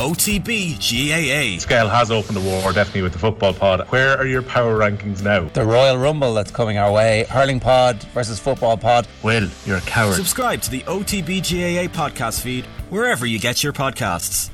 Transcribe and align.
OTB 0.00 0.76
GAA. 0.78 1.58
Scale 1.58 1.88
has 1.88 2.12
opened 2.12 2.36
the 2.36 2.40
war, 2.40 2.72
definitely 2.72 3.02
with 3.02 3.12
the 3.12 3.18
football 3.18 3.52
pod. 3.52 3.88
Where 3.88 4.16
are 4.16 4.26
your 4.26 4.40
power 4.40 4.78
rankings 4.78 5.20
now? 5.20 5.48
The 5.48 5.64
Royal 5.64 5.98
Rumble 5.98 6.32
that's 6.32 6.52
coming 6.52 6.78
our 6.78 6.92
way. 6.92 7.24
Hurling 7.28 7.58
pod 7.58 8.00
versus 8.14 8.38
football 8.38 8.76
pod. 8.76 9.08
Will, 9.24 9.48
you're 9.66 9.78
a 9.78 9.82
coward. 9.82 10.14
Subscribe 10.14 10.62
to 10.62 10.70
the 10.70 10.80
OTB 10.82 11.40
GAA 11.42 11.92
podcast 11.92 12.40
feed 12.40 12.66
wherever 12.88 13.26
you 13.26 13.40
get 13.40 13.64
your 13.64 13.72
podcasts. 13.72 14.50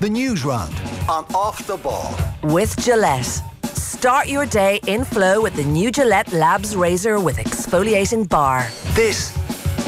The 0.00 0.10
news 0.10 0.44
round 0.44 0.74
on 1.08 1.24
Off 1.34 1.64
the 1.66 1.76
Ball. 1.76 2.12
With 2.42 2.76
Gillette. 2.84 3.40
Start 3.76 4.26
your 4.26 4.46
day 4.46 4.80
in 4.88 5.04
flow 5.04 5.40
with 5.42 5.54
the 5.54 5.64
new 5.64 5.92
Gillette 5.92 6.32
Labs 6.32 6.74
Razor 6.74 7.20
with 7.20 7.36
exfoliating 7.36 8.28
bar. 8.28 8.66
This 8.94 9.32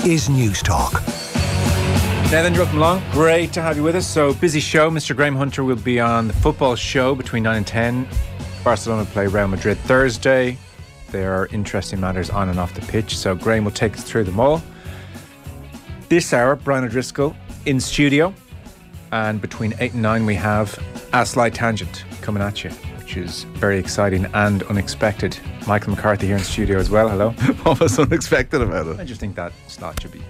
is 0.07 0.29
News 0.29 0.63
Talk. 0.63 1.03
Nathan 2.33 2.55
welcome 2.55 2.79
along. 2.79 3.03
Great 3.11 3.53
to 3.53 3.61
have 3.61 3.77
you 3.77 3.83
with 3.83 3.95
us. 3.95 4.07
So 4.07 4.33
busy 4.33 4.59
show. 4.59 4.91
Mr. 4.91 5.15
Graham 5.15 5.37
Hunter 5.37 5.65
will 5.65 5.77
be 5.77 6.01
on 6.01 6.29
the 6.29 6.33
football 6.33 6.75
show 6.75 7.15
between 7.15 7.43
nine 7.43 7.59
and 7.59 7.67
ten. 7.67 8.09
Barcelona 8.65 9.05
play 9.05 9.27
Real 9.27 9.49
Madrid 9.49 9.77
Thursday. 9.81 10.57
There 11.11 11.35
are 11.35 11.47
interesting 11.49 12.01
matters 12.01 12.31
on 12.31 12.49
and 12.49 12.59
off 12.59 12.73
the 12.73 12.81
pitch. 12.87 13.19
So 13.19 13.35
Graham 13.35 13.65
will 13.65 13.71
take 13.71 13.93
us 13.99 14.03
through 14.03 14.25
them 14.25 14.41
all. 14.41 14.63
This 16.09 16.33
hour, 16.33 16.57
Brian 16.57 16.85
O'Driscoll 16.85 17.37
in 17.67 17.79
studio, 17.79 18.33
and 19.13 19.39
between 19.39 19.75
eight 19.79 19.93
and 19.93 20.01
nine 20.01 20.25
we 20.25 20.35
have 20.37 20.83
a 21.13 21.27
slight 21.27 21.53
tangent 21.55 22.07
coming 22.23 22.43
at 22.43 22.65
you, 22.65 22.71
which 22.71 23.19
is 23.19 23.45
very 23.57 23.79
exciting 23.79 24.25
and 24.33 24.63
unexpected. 24.65 25.39
Michael 25.67 25.95
McCarthy 25.95 26.29
here 26.29 26.39
in 26.39 26.43
studio 26.43 26.79
as 26.79 26.89
well. 26.89 27.11
Hello. 27.11 27.31
What 27.63 27.79
was 27.79 27.99
unexpected 27.99 28.63
about 28.63 28.87
it? 28.87 28.99
I 28.99 29.05
just 29.05 29.21
think 29.21 29.37
that 29.37 29.53
slot 29.67 30.01
should 30.01 30.13
be, 30.13 30.23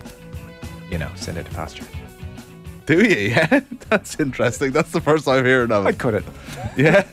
you 0.91 0.99
know, 0.99 1.11
send 1.15 1.39
it 1.39 1.47
to 1.47 1.53
pasture. 1.53 1.87
Do 2.87 3.03
you? 3.03 3.13
Yeah, 3.33 3.61
that's 3.89 4.19
interesting. 4.19 4.73
That's 4.73 4.91
the 4.91 5.01
first 5.01 5.29
I'm 5.29 5.45
hearing 5.45 5.71
of 5.71 5.85
it. 5.85 5.89
I'd 5.89 5.95
it. 5.95 5.99
cut 5.99 6.15
it. 6.15 6.25
Yeah, 6.77 7.07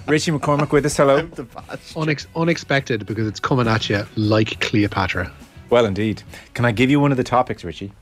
Richie 0.06 0.30
McCormick 0.32 0.72
with 0.72 0.86
us. 0.86 0.96
Hello. 0.96 1.22
Unex- 1.26 2.26
unexpected 2.36 3.06
because 3.06 3.26
it's 3.26 3.40
coming 3.40 3.68
at 3.68 3.88
you 3.88 4.04
like 4.16 4.60
Cleopatra. 4.60 5.30
Well, 5.68 5.84
indeed. 5.86 6.22
Can 6.54 6.64
I 6.64 6.72
give 6.72 6.90
you 6.90 6.98
one 7.00 7.10
of 7.12 7.16
the 7.16 7.24
topics, 7.24 7.62
Richie? 7.64 7.92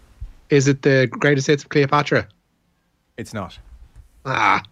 Is 0.50 0.68
it 0.68 0.82
the 0.82 1.06
greatest 1.10 1.46
hits 1.46 1.62
of 1.64 1.68
Cleopatra? 1.68 2.26
It's 3.18 3.34
not. 3.34 3.58
Ah. 4.24 4.62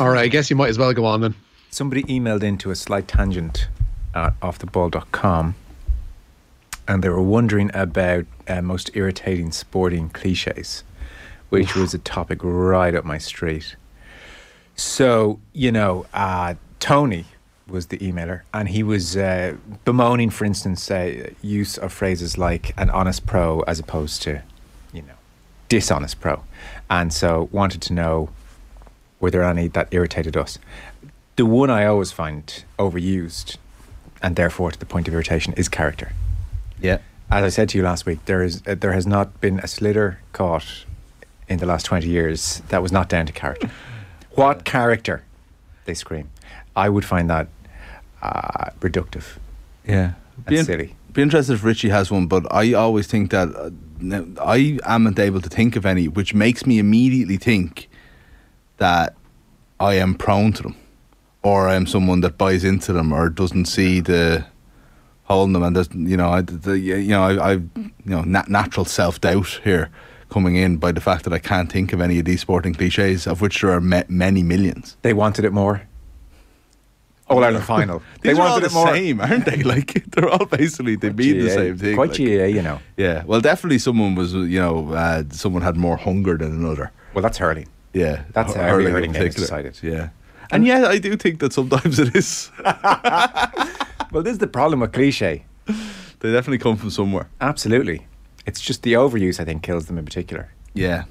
All 0.00 0.08
right, 0.10 0.24
I 0.24 0.28
guess 0.28 0.48
you 0.50 0.56
might 0.56 0.70
as 0.70 0.78
well 0.78 0.92
go 0.92 1.04
on 1.04 1.20
then. 1.20 1.34
Somebody 1.70 2.02
emailed 2.04 2.42
into 2.42 2.70
a 2.70 2.74
slight 2.76 3.06
tangent 3.08 3.68
at 4.14 4.38
offtheball.com 4.40 5.54
and 6.88 7.02
they 7.02 7.08
were 7.08 7.22
wondering 7.22 7.70
about 7.74 8.26
uh, 8.48 8.62
most 8.62 8.90
irritating 8.94 9.52
sporting 9.52 10.08
cliches, 10.10 10.84
which 11.48 11.74
was 11.74 11.94
a 11.94 11.98
topic 11.98 12.40
right 12.42 12.94
up 12.94 13.04
my 13.04 13.18
street. 13.18 13.76
So, 14.74 15.40
you 15.52 15.70
know, 15.70 16.06
uh, 16.12 16.54
Tony 16.80 17.26
was 17.68 17.86
the 17.86 17.98
emailer, 17.98 18.42
and 18.52 18.68
he 18.68 18.82
was 18.82 19.16
uh, 19.16 19.54
bemoaning, 19.84 20.30
for 20.30 20.44
instance, 20.44 20.90
uh, 20.90 21.30
use 21.40 21.78
of 21.78 21.92
phrases 21.92 22.36
like 22.36 22.74
an 22.76 22.90
honest 22.90 23.26
pro 23.26 23.60
as 23.60 23.78
opposed 23.78 24.22
to, 24.22 24.42
you 24.92 25.02
know, 25.02 25.14
dishonest 25.68 26.20
pro. 26.20 26.42
And 26.90 27.12
so 27.12 27.48
wanted 27.52 27.80
to 27.82 27.92
know 27.92 28.30
were 29.20 29.30
there 29.30 29.44
any 29.44 29.68
that 29.68 29.88
irritated 29.92 30.36
us. 30.36 30.58
The 31.36 31.46
one 31.46 31.70
I 31.70 31.86
always 31.86 32.12
find 32.12 32.64
overused, 32.78 33.56
and 34.20 34.36
therefore 34.36 34.72
to 34.72 34.78
the 34.78 34.84
point 34.84 35.08
of 35.08 35.14
irritation, 35.14 35.54
is 35.54 35.68
character. 35.68 36.12
Yeah. 36.82 36.98
As 37.30 37.44
I 37.44 37.48
said 37.48 37.68
to 37.70 37.78
you 37.78 37.84
last 37.84 38.04
week, 38.04 38.18
there 38.26 38.42
is 38.42 38.62
uh, 38.66 38.74
there 38.74 38.92
has 38.92 39.06
not 39.06 39.40
been 39.40 39.58
a 39.60 39.66
sliotar 39.66 40.16
caught 40.32 40.84
in 41.48 41.58
the 41.58 41.66
last 41.66 41.86
twenty 41.86 42.08
years 42.08 42.60
that 42.68 42.82
was 42.82 42.92
not 42.92 43.08
down 43.08 43.26
to 43.26 43.32
character. 43.32 43.70
What 44.34 44.64
character? 44.64 45.24
They 45.84 45.94
scream. 45.94 46.30
I 46.74 46.88
would 46.88 47.04
find 47.04 47.28
that 47.28 47.48
uh, 48.22 48.70
reductive 48.80 49.36
Yeah. 49.86 50.12
and 50.46 50.56
in- 50.56 50.64
silly. 50.64 50.94
be 51.12 51.20
interested 51.22 51.52
if 51.54 51.64
Richie 51.64 51.90
has 51.90 52.10
one, 52.10 52.26
but 52.28 52.44
I 52.50 52.72
always 52.72 53.06
think 53.06 53.30
that 53.30 53.48
uh, 53.54 53.70
I 54.42 54.78
amn't 54.86 55.18
able 55.18 55.40
to 55.42 55.48
think 55.50 55.76
of 55.76 55.84
any, 55.84 56.08
which 56.08 56.32
makes 56.34 56.64
me 56.66 56.78
immediately 56.78 57.36
think 57.36 57.88
that 58.78 59.14
I 59.78 59.94
am 59.94 60.14
prone 60.14 60.52
to 60.54 60.62
them, 60.62 60.76
or 61.42 61.68
I 61.68 61.74
am 61.74 61.86
someone 61.86 62.22
that 62.22 62.38
buys 62.38 62.64
into 62.64 62.92
them, 62.94 63.12
or 63.12 63.28
doesn't 63.28 63.66
see 63.66 64.00
the 64.00 64.46
hole 65.32 65.44
in 65.44 65.52
them, 65.52 65.62
and 65.62 65.74
there's 65.76 65.88
you 65.94 66.16
know, 66.16 66.30
I, 66.30 66.42
the, 66.42 66.78
you 66.78 67.08
know, 67.08 67.22
I, 67.22 67.50
I 67.50 67.52
you 67.54 67.90
know, 68.04 68.22
nat- 68.22 68.48
natural 68.48 68.84
self 68.86 69.20
doubt 69.20 69.60
here 69.64 69.90
coming 70.30 70.56
in 70.56 70.76
by 70.78 70.92
the 70.92 71.00
fact 71.00 71.24
that 71.24 71.32
I 71.32 71.38
can't 71.38 71.70
think 71.70 71.92
of 71.92 72.00
any 72.00 72.18
of 72.18 72.24
these 72.24 72.40
sporting 72.40 72.74
cliches, 72.74 73.26
of 73.26 73.40
which 73.40 73.60
there 73.60 73.70
are 73.70 73.80
ma- 73.80 74.02
many 74.08 74.42
millions. 74.42 74.96
They 75.02 75.12
wanted 75.12 75.44
it 75.44 75.52
more. 75.52 75.82
All 77.28 77.44
Ireland 77.44 77.64
final. 77.76 78.02
they 78.22 78.32
are 78.32 78.40
all 78.40 78.50
wanted 78.60 78.62
the 78.62 78.66
it 78.66 78.72
more. 78.74 78.94
same, 78.94 79.20
aren't 79.20 79.44
they? 79.46 79.62
Like 79.74 80.04
they're 80.10 80.28
all 80.28 80.46
basically 80.46 80.96
they 80.96 81.10
mean 81.10 81.38
the 81.38 81.50
same 81.50 81.76
thing. 81.78 81.94
Quite 81.96 82.10
like- 82.10 82.18
GAA, 82.18 82.46
you 82.56 82.62
know. 82.62 82.78
Yeah, 82.96 83.24
well, 83.26 83.40
definitely 83.40 83.78
someone 83.78 84.14
was, 84.14 84.32
you 84.34 84.60
know, 84.60 84.92
uh, 84.92 85.22
someone 85.30 85.62
had 85.62 85.76
more 85.76 85.96
hunger 85.96 86.36
than 86.36 86.52
another. 86.52 86.90
Well, 87.14 87.22
that's 87.22 87.38
hurling. 87.38 87.68
Yeah, 87.94 88.24
That's 88.32 88.54
Hur- 88.54 88.62
how 88.62 88.68
every 88.68 88.86
in 88.86 88.92
hurling 88.92 89.10
is 89.10 89.16
particular. 89.18 89.46
decided. 89.46 89.78
Yeah, 89.82 90.08
and 90.50 90.66
yeah, 90.66 90.86
I 90.86 90.98
do 90.98 91.14
think 91.16 91.40
that 91.40 91.52
sometimes 91.52 91.98
it 91.98 92.16
is. 92.16 92.50
Well, 94.12 94.22
this 94.22 94.32
is 94.32 94.38
the 94.38 94.46
problem 94.46 94.80
with 94.80 94.92
cliche. 94.92 95.44
they 95.66 96.32
definitely 96.32 96.58
come 96.58 96.76
from 96.76 96.90
somewhere. 96.90 97.30
Absolutely. 97.40 98.06
It's 98.44 98.60
just 98.60 98.82
the 98.82 98.92
overuse, 98.92 99.40
I 99.40 99.44
think, 99.44 99.62
kills 99.62 99.86
them 99.86 99.96
in 99.96 100.04
particular. 100.04 100.52
Yeah, 100.74 101.04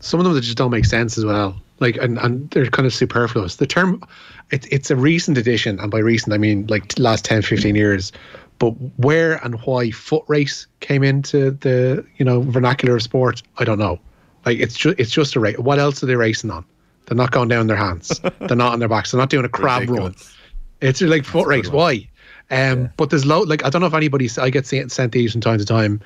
Some 0.00 0.20
of 0.20 0.24
them 0.24 0.34
that 0.34 0.42
just 0.42 0.56
don't 0.56 0.70
make 0.70 0.84
sense 0.84 1.16
as 1.16 1.24
well. 1.24 1.60
Like, 1.80 1.96
and, 1.96 2.18
and 2.18 2.50
they're 2.50 2.66
kind 2.66 2.86
of 2.86 2.94
superfluous. 2.94 3.56
The 3.56 3.66
term, 3.66 4.02
it, 4.50 4.66
it's 4.70 4.90
a 4.90 4.96
recent 4.96 5.38
addition, 5.38 5.80
and 5.80 5.90
by 5.90 5.98
recent 5.98 6.32
I 6.32 6.38
mean 6.38 6.66
like 6.68 6.98
last 6.98 7.24
10, 7.24 7.42
15 7.42 7.74
years. 7.74 8.12
But 8.58 8.70
where 8.98 9.44
and 9.44 9.60
why 9.62 9.90
foot 9.90 10.24
race 10.28 10.66
came 10.80 11.02
into 11.02 11.50
the 11.50 12.06
you 12.16 12.24
know 12.24 12.42
vernacular 12.42 12.96
of 12.96 13.02
sport, 13.02 13.42
I 13.58 13.64
don't 13.64 13.78
know. 13.78 13.98
Like 14.46 14.58
it's 14.58 14.76
just 14.76 14.98
it's 14.98 15.10
just 15.10 15.34
a 15.34 15.40
race. 15.40 15.58
What 15.58 15.78
else 15.78 16.02
are 16.02 16.06
they 16.06 16.16
racing 16.16 16.50
on? 16.50 16.64
They're 17.06 17.16
not 17.16 17.32
going 17.32 17.48
down 17.48 17.66
their 17.66 17.76
hands. 17.76 18.20
they're 18.38 18.56
not 18.56 18.72
on 18.72 18.78
their 18.78 18.88
backs. 18.88 19.10
They're 19.10 19.20
not 19.20 19.30
doing 19.30 19.44
a 19.44 19.48
crab 19.48 19.88
run. 19.88 20.04
Ridiculous. 20.04 20.36
It's 20.80 21.00
like 21.00 21.24
foot 21.24 21.46
race. 21.46 21.68
Why? 21.68 22.08
Um, 22.50 22.90
But 22.96 23.10
there's 23.10 23.24
low. 23.24 23.40
Like 23.40 23.64
I 23.64 23.70
don't 23.70 23.80
know 23.80 23.86
if 23.86 23.94
anybody. 23.94 24.28
I 24.38 24.50
get 24.50 24.66
sent, 24.66 24.92
sent 24.92 25.12
these 25.12 25.32
from 25.32 25.40
time 25.40 25.58
to 25.58 25.64
time, 25.64 26.00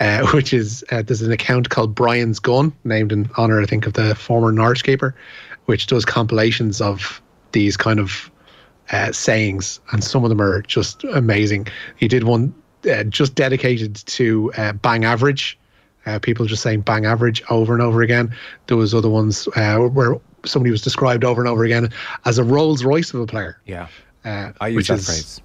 uh, 0.00 0.26
which 0.34 0.52
is 0.52 0.84
uh, 0.90 1.02
there's 1.02 1.22
an 1.22 1.32
account 1.32 1.70
called 1.70 1.94
Brian's 1.94 2.38
Gun, 2.38 2.72
named 2.84 3.12
in 3.12 3.30
honor, 3.36 3.60
I 3.60 3.66
think, 3.66 3.86
of 3.86 3.94
the 3.94 4.14
former 4.14 4.52
Norwich 4.52 4.84
keeper, 4.84 5.14
which 5.66 5.86
does 5.86 6.04
compilations 6.04 6.80
of 6.80 7.22
these 7.52 7.76
kind 7.76 7.98
of 7.98 8.30
uh, 8.90 9.12
sayings, 9.12 9.80
and 9.92 10.04
some 10.04 10.24
of 10.24 10.30
them 10.30 10.40
are 10.40 10.62
just 10.62 11.04
amazing. 11.04 11.66
He 11.96 12.08
did 12.08 12.24
one 12.24 12.54
uh, 12.90 13.04
just 13.04 13.34
dedicated 13.34 13.96
to 13.96 14.52
uh, 14.56 14.72
bang 14.72 15.04
average. 15.04 15.58
Uh, 16.06 16.18
people 16.18 16.46
just 16.46 16.62
saying 16.62 16.80
bang 16.82 17.04
average 17.04 17.42
over 17.50 17.74
and 17.74 17.82
over 17.82 18.00
again. 18.02 18.34
There 18.66 18.76
was 18.76 18.94
other 18.94 19.10
ones 19.10 19.46
uh, 19.56 19.78
where 19.78 20.16
somebody 20.44 20.70
was 20.70 20.80
described 20.80 21.24
over 21.24 21.42
and 21.42 21.48
over 21.48 21.64
again 21.64 21.90
as 22.24 22.38
a 22.38 22.44
Rolls 22.44 22.82
Royce 22.82 23.12
of 23.12 23.20
a 23.20 23.26
player. 23.26 23.60
Yeah. 23.66 23.88
Uh, 24.24 24.52
I 24.60 24.68
use 24.68 24.86
that 24.88 25.00
is- 25.00 25.06
phrase. 25.06 25.40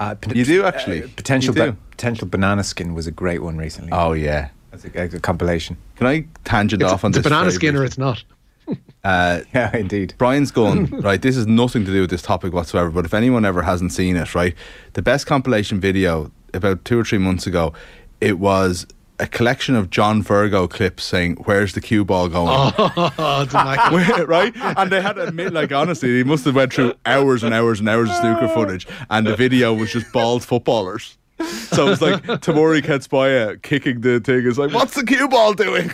Uh, 0.00 0.14
pot- 0.16 0.34
You 0.34 0.44
do, 0.44 0.64
actually. 0.64 1.04
uh, 1.04 1.08
potential, 1.14 1.54
do. 1.54 1.72
ba- 1.72 1.76
potential 1.90 2.26
banana 2.26 2.64
skin 2.64 2.94
was 2.94 3.06
a 3.06 3.10
great 3.12 3.42
one 3.42 3.56
recently. 3.56 3.92
Oh 3.92 4.12
yeah. 4.14 4.48
As 4.72 4.84
a, 4.84 5.02
a 5.16 5.20
compilation. 5.20 5.76
Can 5.96 6.06
I 6.08 6.24
tangent 6.44 6.82
It's, 6.82 6.90
off 6.90 7.04
on 7.04 7.10
it's 7.10 7.18
a 7.18 7.22
this? 7.22 7.30
banana 7.30 7.50
skin 7.52 7.76
or 7.76 7.84
it's 7.84 7.98
not. 7.98 8.24
Uh, 9.02 9.40
Yeah, 9.54 9.74
indeed. 9.76 10.14
Brian's 10.18 10.50
gone 10.52 10.86
right? 11.02 11.20
This 11.20 11.34
has 11.36 11.46
nothing 11.46 11.84
to 11.86 11.90
do 11.92 12.02
with 12.02 12.10
this 12.10 12.22
topic 12.22 12.52
whatsoever. 12.52 12.90
But 12.90 13.04
if 13.04 13.14
anyone 13.14 13.44
ever 13.44 13.62
hasn't 13.62 13.92
seen 13.92 14.14
it, 14.16 14.34
right, 14.34 14.54
the 14.92 15.02
best 15.02 15.26
compilation 15.26 15.80
video 15.80 16.30
about 16.54 16.84
two 16.84 16.98
or 17.00 17.04
three 17.04 17.18
months 17.18 17.46
ago, 17.46 17.72
it 18.20 18.38
was 18.38 18.86
a 19.20 19.26
collection 19.26 19.76
of 19.76 19.90
John 19.90 20.22
Virgo 20.22 20.66
clips 20.66 21.04
saying, 21.04 21.36
"Where's 21.44 21.74
the 21.74 21.80
cue 21.80 22.04
ball 22.04 22.28
going?" 22.28 22.72
Oh. 22.78 23.90
Where- 23.92 24.26
right? 24.26 24.52
And 24.56 24.90
they 24.90 25.00
had 25.00 25.14
to 25.14 25.28
admit, 25.28 25.52
like, 25.52 25.72
honestly, 25.72 26.16
he 26.16 26.24
must 26.24 26.44
have 26.44 26.54
went 26.54 26.72
through 26.72 26.94
hours 27.06 27.42
and 27.42 27.54
hours 27.54 27.80
and 27.80 27.88
hours 27.88 28.10
of 28.10 28.16
snooker 28.16 28.46
oh. 28.46 28.54
footage, 28.54 28.86
and 29.10 29.26
the 29.26 29.36
video 29.36 29.74
was 29.74 29.92
just 29.92 30.10
bald 30.12 30.42
footballers. 30.44 31.16
So 31.38 31.86
it 31.86 31.90
was 31.90 32.02
like 32.02 32.22
Tamori 32.22 32.82
Ketspaya 32.82 33.62
kicking 33.62 34.00
the 34.00 34.20
thing. 34.20 34.46
It's 34.46 34.58
like, 34.58 34.72
what's 34.72 34.94
the 34.94 35.04
cue 35.04 35.28
ball 35.28 35.54
doing? 35.54 35.90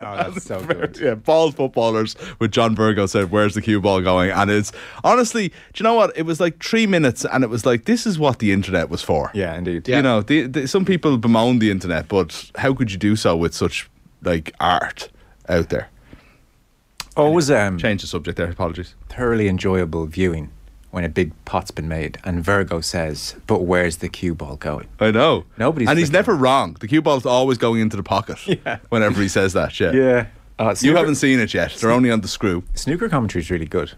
Oh, 0.00 0.16
that's 0.30 0.44
so 0.44 0.62
good. 0.64 0.98
Yeah, 1.00 1.14
bald 1.14 1.56
footballers 1.56 2.14
with 2.38 2.52
John 2.52 2.74
Virgo 2.76 3.06
said, 3.06 3.30
"Where's 3.30 3.54
the 3.54 3.62
cue 3.62 3.80
ball 3.80 4.00
going?" 4.00 4.30
And 4.30 4.50
it's 4.50 4.72
honestly, 5.02 5.48
do 5.48 5.54
you 5.76 5.84
know 5.84 5.94
what? 5.94 6.16
It 6.16 6.22
was 6.22 6.40
like 6.40 6.62
three 6.62 6.86
minutes, 6.86 7.24
and 7.24 7.42
it 7.42 7.50
was 7.50 7.66
like, 7.66 7.84
this 7.84 8.06
is 8.06 8.18
what 8.18 8.38
the 8.38 8.52
internet 8.52 8.90
was 8.90 9.02
for. 9.02 9.30
Yeah, 9.34 9.56
indeed. 9.56 9.88
You 9.88 10.02
know, 10.02 10.22
the, 10.22 10.42
the, 10.46 10.68
some 10.68 10.84
people 10.84 11.18
bemoan 11.18 11.58
the 11.58 11.70
internet, 11.70 12.08
but 12.08 12.50
how 12.56 12.74
could 12.74 12.92
you 12.92 12.98
do 12.98 13.16
so 13.16 13.36
with 13.36 13.54
such 13.54 13.90
like 14.22 14.54
art 14.60 15.10
out 15.48 15.70
there? 15.70 15.88
Always 17.16 17.50
um, 17.50 17.78
Change 17.78 18.02
the 18.02 18.06
subject 18.06 18.36
there. 18.36 18.48
Apologies. 18.50 18.94
thoroughly 19.08 19.48
enjoyable 19.48 20.06
viewing 20.06 20.50
when 20.90 21.04
a 21.04 21.08
big 21.08 21.32
pot's 21.44 21.70
been 21.70 21.88
made 21.88 22.18
and 22.24 22.42
Virgo 22.42 22.80
says, 22.80 23.36
but 23.46 23.62
where's 23.62 23.98
the 23.98 24.08
cue 24.08 24.34
ball 24.34 24.56
going? 24.56 24.88
I 25.00 25.10
know. 25.10 25.44
Nobody's 25.58 25.88
and 25.88 25.98
he's 25.98 26.08
flicking. 26.08 26.18
never 26.18 26.34
wrong. 26.34 26.76
The 26.80 26.88
cue 26.88 27.02
ball's 27.02 27.26
always 27.26 27.58
going 27.58 27.80
into 27.80 27.96
the 27.96 28.02
pocket. 28.02 28.38
Yeah. 28.46 28.78
Whenever 28.88 29.20
he 29.20 29.28
says 29.28 29.52
that 29.52 29.72
shit. 29.72 29.94
Yeah. 29.94 30.26
Uh, 30.58 30.74
You 30.80 30.96
haven't 30.96 31.16
seen 31.16 31.38
it 31.40 31.52
yet. 31.54 31.72
They're 31.80 31.90
only 31.90 32.10
on 32.10 32.20
the 32.22 32.28
screw. 32.28 32.64
Snooker 32.74 33.08
commentary 33.08 33.42
is 33.42 33.50
really 33.50 33.66
good. 33.66 33.92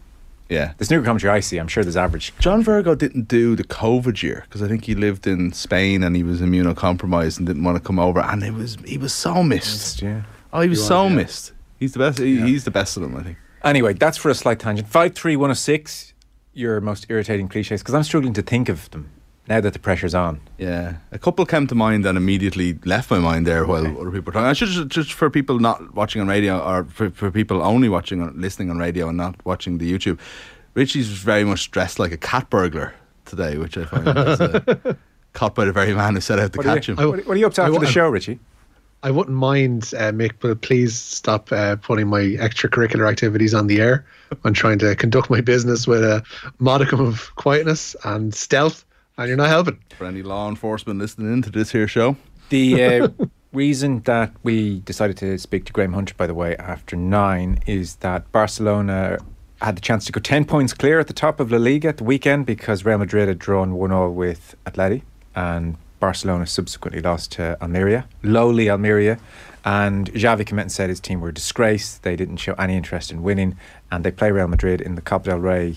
Yeah. 0.49 0.73
The 0.79 0.85
snooker 0.85 1.05
commentary 1.05 1.33
I 1.33 1.39
see, 1.41 1.59
I'm 1.59 1.69
sure 1.69 1.85
there's 1.85 1.97
average. 1.97 2.35
John 2.41 2.63
Virgo 2.65 2.97
didn't 2.97 3.29
do 3.29 3.55
the 3.55 3.63
COVID 3.63 4.21
year 4.23 4.43
because 4.49 4.61
I 4.63 4.67
think 4.69 4.85
he 4.85 4.97
lived 4.97 5.29
in 5.29 5.53
Spain 5.53 6.03
and 6.03 6.17
he 6.17 6.25
was 6.25 6.41
immunocompromised 6.41 7.39
and 7.39 7.47
didn't 7.47 7.63
want 7.63 7.77
to 7.79 7.83
come 7.83 8.01
over. 8.01 8.19
And 8.21 8.43
it 8.43 8.53
was 8.53 8.77
he 8.85 8.99
was 8.99 9.13
so 9.15 9.45
missed. 9.45 10.03
Yeah. 10.03 10.23
Oh, 10.53 10.61
he 10.61 10.69
was 10.69 10.81
He 10.81 10.85
so 10.87 11.05
was, 11.05 11.11
yeah. 11.13 11.17
missed. 11.17 11.53
He's 11.79 11.93
the 11.93 12.01
best. 12.01 12.19
He, 12.19 12.41
He's 12.41 12.65
the 12.65 12.73
best 12.73 12.97
of 12.97 13.03
them, 13.05 13.17
I 13.17 13.23
think. 13.23 13.39
Anyway, 13.63 13.93
that's 13.95 14.19
for 14.19 14.29
a 14.29 14.35
slight 14.35 14.59
tangent. 14.59 14.89
Five 14.89 15.15
three 15.15 15.37
one 15.37 15.51
oh 15.51 15.55
six. 15.55 16.13
Your 16.53 16.81
most 16.81 17.07
irritating 17.09 17.49
cliches 17.49 17.81
because 17.81 17.95
I'm 17.95 18.03
struggling 18.03 18.33
to 18.35 18.43
think 18.43 18.69
of 18.69 18.91
them 18.91 19.11
now 19.49 19.61
that 19.61 19.73
the 19.73 19.79
pressure's 19.79 20.15
on. 20.15 20.41
Yeah, 20.59 20.97
a 21.13 21.19
couple 21.19 21.47
came 21.47 21.67
to 21.69 21.75
mind 21.75 22.05
and 22.07 22.19
immediately 22.19 22.79
left 22.85 23.11
my 23.11 23.19
mind 23.19 23.47
there 23.47 23.65
while 23.67 23.87
other 23.87 24.11
people 24.11 24.27
were 24.27 24.33
talking. 24.33 24.47
I 24.47 24.53
should 24.53 24.69
just, 24.69 24.89
just 24.89 25.13
for 25.13 25.31
people 25.31 25.59
not 25.61 25.95
watching 25.95 26.21
on 26.21 26.29
radio 26.29 26.59
or 26.59 26.85
for, 26.85 27.11
for 27.11 27.31
people 27.31 27.63
only 27.63 27.89
watching 27.89 28.21
on 28.21 28.41
listening 28.41 28.69
on 28.71 28.79
radio 28.79 29.09
and 29.09 29.17
not 29.17 29.37
watching 29.47 29.79
the 29.79 29.91
YouTube. 29.93 30.19
Richie's 30.75 31.09
very 31.09 31.45
much 31.45 31.71
dressed 31.71 31.99
like 31.99 32.13
a 32.13 32.17
cat 32.17 32.51
burglar 32.51 32.95
today, 33.25 33.57
which 33.57 33.77
I 33.77 33.85
find 33.85 34.09
is 34.09 34.41
uh, 34.41 34.95
caught 35.33 35.55
by 35.55 35.65
the 35.65 35.73
very 35.73 35.95
man 35.95 36.15
who 36.15 36.21
set 36.21 36.39
out 36.39 36.53
to 36.53 36.59
What 36.59 36.67
catch 36.67 36.89
you, 36.89 36.95
him. 36.97 37.09
what, 37.09 37.27
what 37.27 37.37
are 37.37 37.41
you 37.41 37.47
up 37.47 37.55
to 37.55 37.63
I 37.63 37.67
after 37.67 37.79
the 37.81 37.87
show, 37.87 38.09
Richie? 38.09 38.39
I 39.03 39.11
wouldn't 39.11 39.37
mind, 39.37 39.95
uh, 39.97 40.13
Mick, 40.13 40.33
but 40.41 40.61
please 40.61 40.95
stop 40.95 41.51
uh, 41.53 41.77
putting 41.77 42.09
my 42.09 42.21
extracurricular 42.21 43.09
activities 43.09 43.55
on 43.55 43.67
the 43.67 43.81
air. 43.81 44.05
I'm 44.45 44.53
trying 44.53 44.79
to 44.81 44.95
conduct 44.95 45.31
my 45.31 45.41
business 45.41 45.87
with 45.87 46.05
a 46.05 46.23
modicum 46.59 47.01
of 47.01 47.35
quietness 47.37 47.97
and 48.05 48.35
stealth, 48.35 48.85
and 49.17 49.29
you're 49.29 49.39
not 49.39 49.49
helping. 49.49 49.79
For 49.97 50.05
any 50.05 50.23
law 50.23 50.49
enforcement 50.49 50.99
listening 50.99 51.33
into 51.33 51.51
this 51.51 51.73
here 51.73 51.89
show, 51.89 52.17
The 52.51 52.85
uh, 52.85 53.09
reason 53.53 54.01
that 54.01 54.33
we 54.43 54.81
decided 54.81 55.17
to 55.19 55.39
speak 55.39 55.65
to 55.67 55.73
Graham 55.73 55.95
Hunter, 55.95 56.15
by 56.17 56.27
the 56.27 56.35
way, 56.35 56.57
after 56.57 56.95
nine, 56.97 57.61
is 57.67 57.97
that 57.97 58.31
Barcelona 58.33 59.19
had 59.63 59.77
the 59.77 59.81
chance 59.81 60.05
to 60.07 60.13
go 60.13 60.21
10 60.21 60.45
points 60.45 60.75
clear 60.75 61.01
at 61.01 61.07
the 61.07 61.13
top 61.13 61.41
of 61.41 61.53
La 61.53 61.59
Liga 61.59 61.89
at 61.89 61.99
the 61.99 62.05
weekend 62.05 62.47
because 62.47 62.85
Real 62.85 62.99
Madrid 62.99 63.29
had 63.29 63.39
drawn 63.39 63.75
1 63.75 63.91
0 63.91 64.11
with 64.11 64.55
Atleti 64.67 65.03
and 65.35 65.77
Barcelona 66.01 66.47
subsequently 66.47 67.03
lost 67.03 67.33
to 67.33 67.57
Almeria, 67.63 68.07
lowly 68.23 68.69
Almeria. 68.71 69.19
And 69.65 70.11
Xavi 70.15 70.47
came 70.47 70.59
out 70.59 70.63
and 70.63 70.73
said 70.73 70.89
his 70.89 71.01
team 71.01 71.21
were 71.21 71.29
a 71.29 71.35
disgrace. 71.35 71.99
They 71.99 72.17
didn't 72.17 72.39
show 72.39 72.55
any 72.55 72.77
interest 72.77 73.11
in 73.13 73.23
winning. 73.23 73.57
And 73.93 74.03
they 74.05 74.11
play 74.11 74.31
Real 74.33 74.49
Madrid 74.49 74.81
in 74.81 74.95
the 74.95 75.03
Copa 75.03 75.27
del 75.31 75.39
Rey 75.39 75.77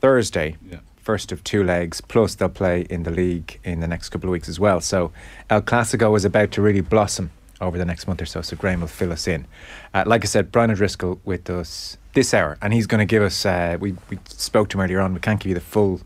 Thursday, 0.00 0.56
Yeah. 0.70 0.78
first 1.02 1.32
of 1.32 1.42
two 1.44 1.64
legs. 1.64 2.00
Plus, 2.00 2.34
they'll 2.34 2.48
play 2.48 2.82
in 2.88 3.02
the 3.02 3.10
league 3.10 3.58
in 3.64 3.80
the 3.80 3.88
next 3.88 4.08
couple 4.10 4.28
of 4.28 4.32
weeks 4.32 4.48
as 4.48 4.58
well. 4.60 4.80
So, 4.80 5.12
El 5.50 5.62
Clasico 5.62 6.16
is 6.16 6.24
about 6.24 6.50
to 6.52 6.62
really 6.62 6.80
blossom 6.80 7.30
over 7.60 7.78
the 7.78 7.84
next 7.84 8.06
month 8.06 8.22
or 8.22 8.26
so. 8.26 8.40
So, 8.42 8.56
Graham 8.56 8.80
will 8.80 8.88
fill 8.88 9.12
us 9.12 9.26
in. 9.28 9.46
Uh, 9.94 10.04
like 10.06 10.24
I 10.24 10.26
said, 10.26 10.52
Brian 10.52 10.70
O'Driscoll 10.70 11.20
with 11.24 11.48
us 11.50 11.96
this 12.14 12.34
hour, 12.34 12.58
and 12.62 12.72
he's 12.72 12.86
going 12.86 13.00
to 13.00 13.04
give 13.06 13.22
us. 13.22 13.44
Uh, 13.46 13.76
we 13.80 13.94
we 14.10 14.18
spoke 14.28 14.68
to 14.70 14.78
him 14.78 14.84
earlier 14.84 15.00
on. 15.00 15.14
We 15.14 15.20
can't 15.20 15.40
give 15.40 15.48
you 15.48 15.54
the 15.54 15.60
full 15.60 16.00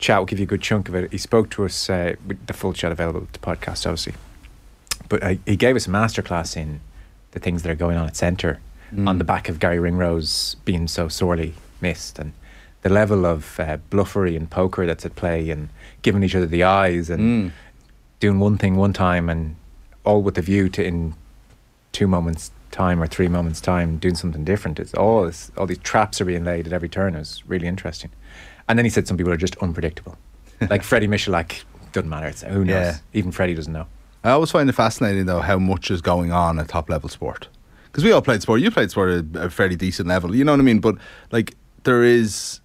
chat. 0.00 0.18
We'll 0.18 0.26
give 0.26 0.38
you 0.38 0.44
a 0.44 0.46
good 0.46 0.62
chunk 0.62 0.88
of 0.88 0.94
it. 0.94 1.12
He 1.12 1.18
spoke 1.18 1.50
to 1.50 1.64
us 1.64 1.88
uh, 1.88 2.14
with 2.26 2.46
the 2.46 2.52
full 2.52 2.72
chat 2.72 2.90
available 2.90 3.28
to 3.32 3.40
podcast, 3.40 3.86
obviously. 3.86 4.14
But 5.08 5.22
uh, 5.22 5.34
he 5.46 5.56
gave 5.56 5.76
us 5.76 5.86
a 5.86 5.90
masterclass 5.90 6.56
in 6.56 6.80
the 7.32 7.38
things 7.40 7.62
that 7.62 7.70
are 7.70 7.76
going 7.76 7.96
on 7.96 8.06
at 8.06 8.16
centre 8.16 8.60
on 9.06 9.18
the 9.18 9.24
back 9.24 9.48
of 9.48 9.60
Gary 9.60 9.78
Ringrose 9.78 10.56
being 10.64 10.88
so 10.88 11.06
sorely 11.06 11.54
missed 11.80 12.18
and 12.18 12.32
the 12.82 12.88
level 12.88 13.24
of 13.24 13.60
uh, 13.60 13.78
bluffery 13.88 14.36
and 14.36 14.50
poker 14.50 14.84
that's 14.84 15.06
at 15.06 15.14
play 15.14 15.50
and 15.50 15.68
giving 16.02 16.24
each 16.24 16.34
other 16.34 16.46
the 16.46 16.64
eyes 16.64 17.08
and 17.08 17.52
doing 18.18 18.40
one 18.40 18.58
thing 18.58 18.74
one 18.74 18.92
time 18.92 19.28
and 19.28 19.54
all 20.04 20.22
with 20.22 20.34
the 20.34 20.42
view 20.42 20.68
to 20.70 20.84
in 20.84 21.14
two 21.92 22.08
moments 22.08 22.50
time 22.72 23.00
or 23.00 23.06
three 23.06 23.28
moments 23.28 23.60
time 23.60 23.96
doing 23.98 24.16
something 24.16 24.44
different 24.44 24.80
it's 24.80 24.94
all 24.94 25.24
this, 25.24 25.52
all 25.56 25.66
these 25.66 25.78
traps 25.78 26.20
are 26.20 26.24
being 26.24 26.44
laid 26.44 26.66
at 26.66 26.72
every 26.72 26.88
turn 26.88 27.14
it 27.14 27.18
was 27.18 27.42
really 27.46 27.68
interesting 27.68 28.10
and 28.70 28.78
then 28.78 28.84
he 28.86 28.90
said 28.90 29.06
some 29.06 29.16
people 29.16 29.32
are 29.32 29.36
just 29.36 29.56
unpredictable 29.58 30.16
like 30.70 30.82
Freddie 30.82 31.08
Michalak 31.08 31.62
doesn't 31.92 32.08
matter 32.08 32.26
it's, 32.28 32.42
who 32.42 32.64
knows 32.64 32.68
Yeah. 32.68 32.96
even 33.12 33.32
Freddie 33.32 33.54
doesn't 33.54 33.72
know 33.72 33.86
I 34.22 34.30
always 34.30 34.50
find 34.50 34.68
it 34.68 34.74
fascinating 34.74 35.26
though 35.26 35.40
how 35.40 35.58
much 35.58 35.90
is 35.90 36.00
going 36.02 36.30
on 36.30 36.58
at 36.58 36.68
top 36.68 36.90
level 36.90 37.08
sport. 37.08 37.48
Because 37.86 38.04
we 38.04 38.12
all 38.12 38.20
played 38.20 38.42
sport. 38.42 38.60
You 38.60 38.70
played 38.70 38.90
sport 38.90 39.10
at 39.34 39.42
a 39.46 39.48
fairly 39.48 39.76
decent 39.76 40.08
level. 40.08 40.34
You 40.36 40.44
know 40.44 40.52
what 40.52 40.60
I 40.60 40.62
mean? 40.62 40.78
But 40.78 40.96
like 41.32 41.54
there 41.84 42.02
is, 42.02 42.60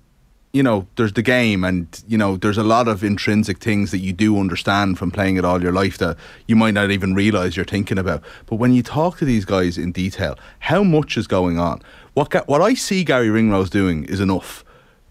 you 0.52 0.62
know, 0.62 0.86
there's 0.98 1.14
the 1.14 1.22
game, 1.22 1.64
and 1.64 1.88
you 2.10 2.18
know, 2.18 2.36
there's 2.36 2.58
a 2.58 2.64
lot 2.64 2.90
of 2.90 3.06
intrinsic 3.06 3.60
things 3.60 3.92
that 3.92 4.00
you 4.00 4.12
do 4.12 4.38
understand 4.38 4.98
from 5.00 5.12
playing 5.12 5.38
it 5.38 5.46
all 5.46 5.64
your 5.64 5.72
life 5.72 5.98
that 6.00 6.18
you 6.46 6.58
might 6.58 6.74
not 6.74 6.92
even 6.92 7.16
realize 7.16 7.56
you're 7.56 7.64
thinking 7.64 7.98
about. 7.98 8.22
But 8.48 8.58
when 8.58 8.74
you 8.74 8.84
talk 8.84 9.18
to 9.20 9.26
these 9.26 9.46
guys 9.46 9.78
in 9.78 9.94
detail, 9.94 10.38
how 10.60 10.84
much 10.84 11.16
is 11.16 11.26
going 11.26 11.58
on? 11.58 11.82
What 12.16 12.34
what 12.50 12.62
I 12.62 12.74
see 12.74 13.06
Gary 13.06 13.30
Ringrose 13.30 13.70
doing 13.70 14.04
is 14.04 14.20
enough 14.20 14.65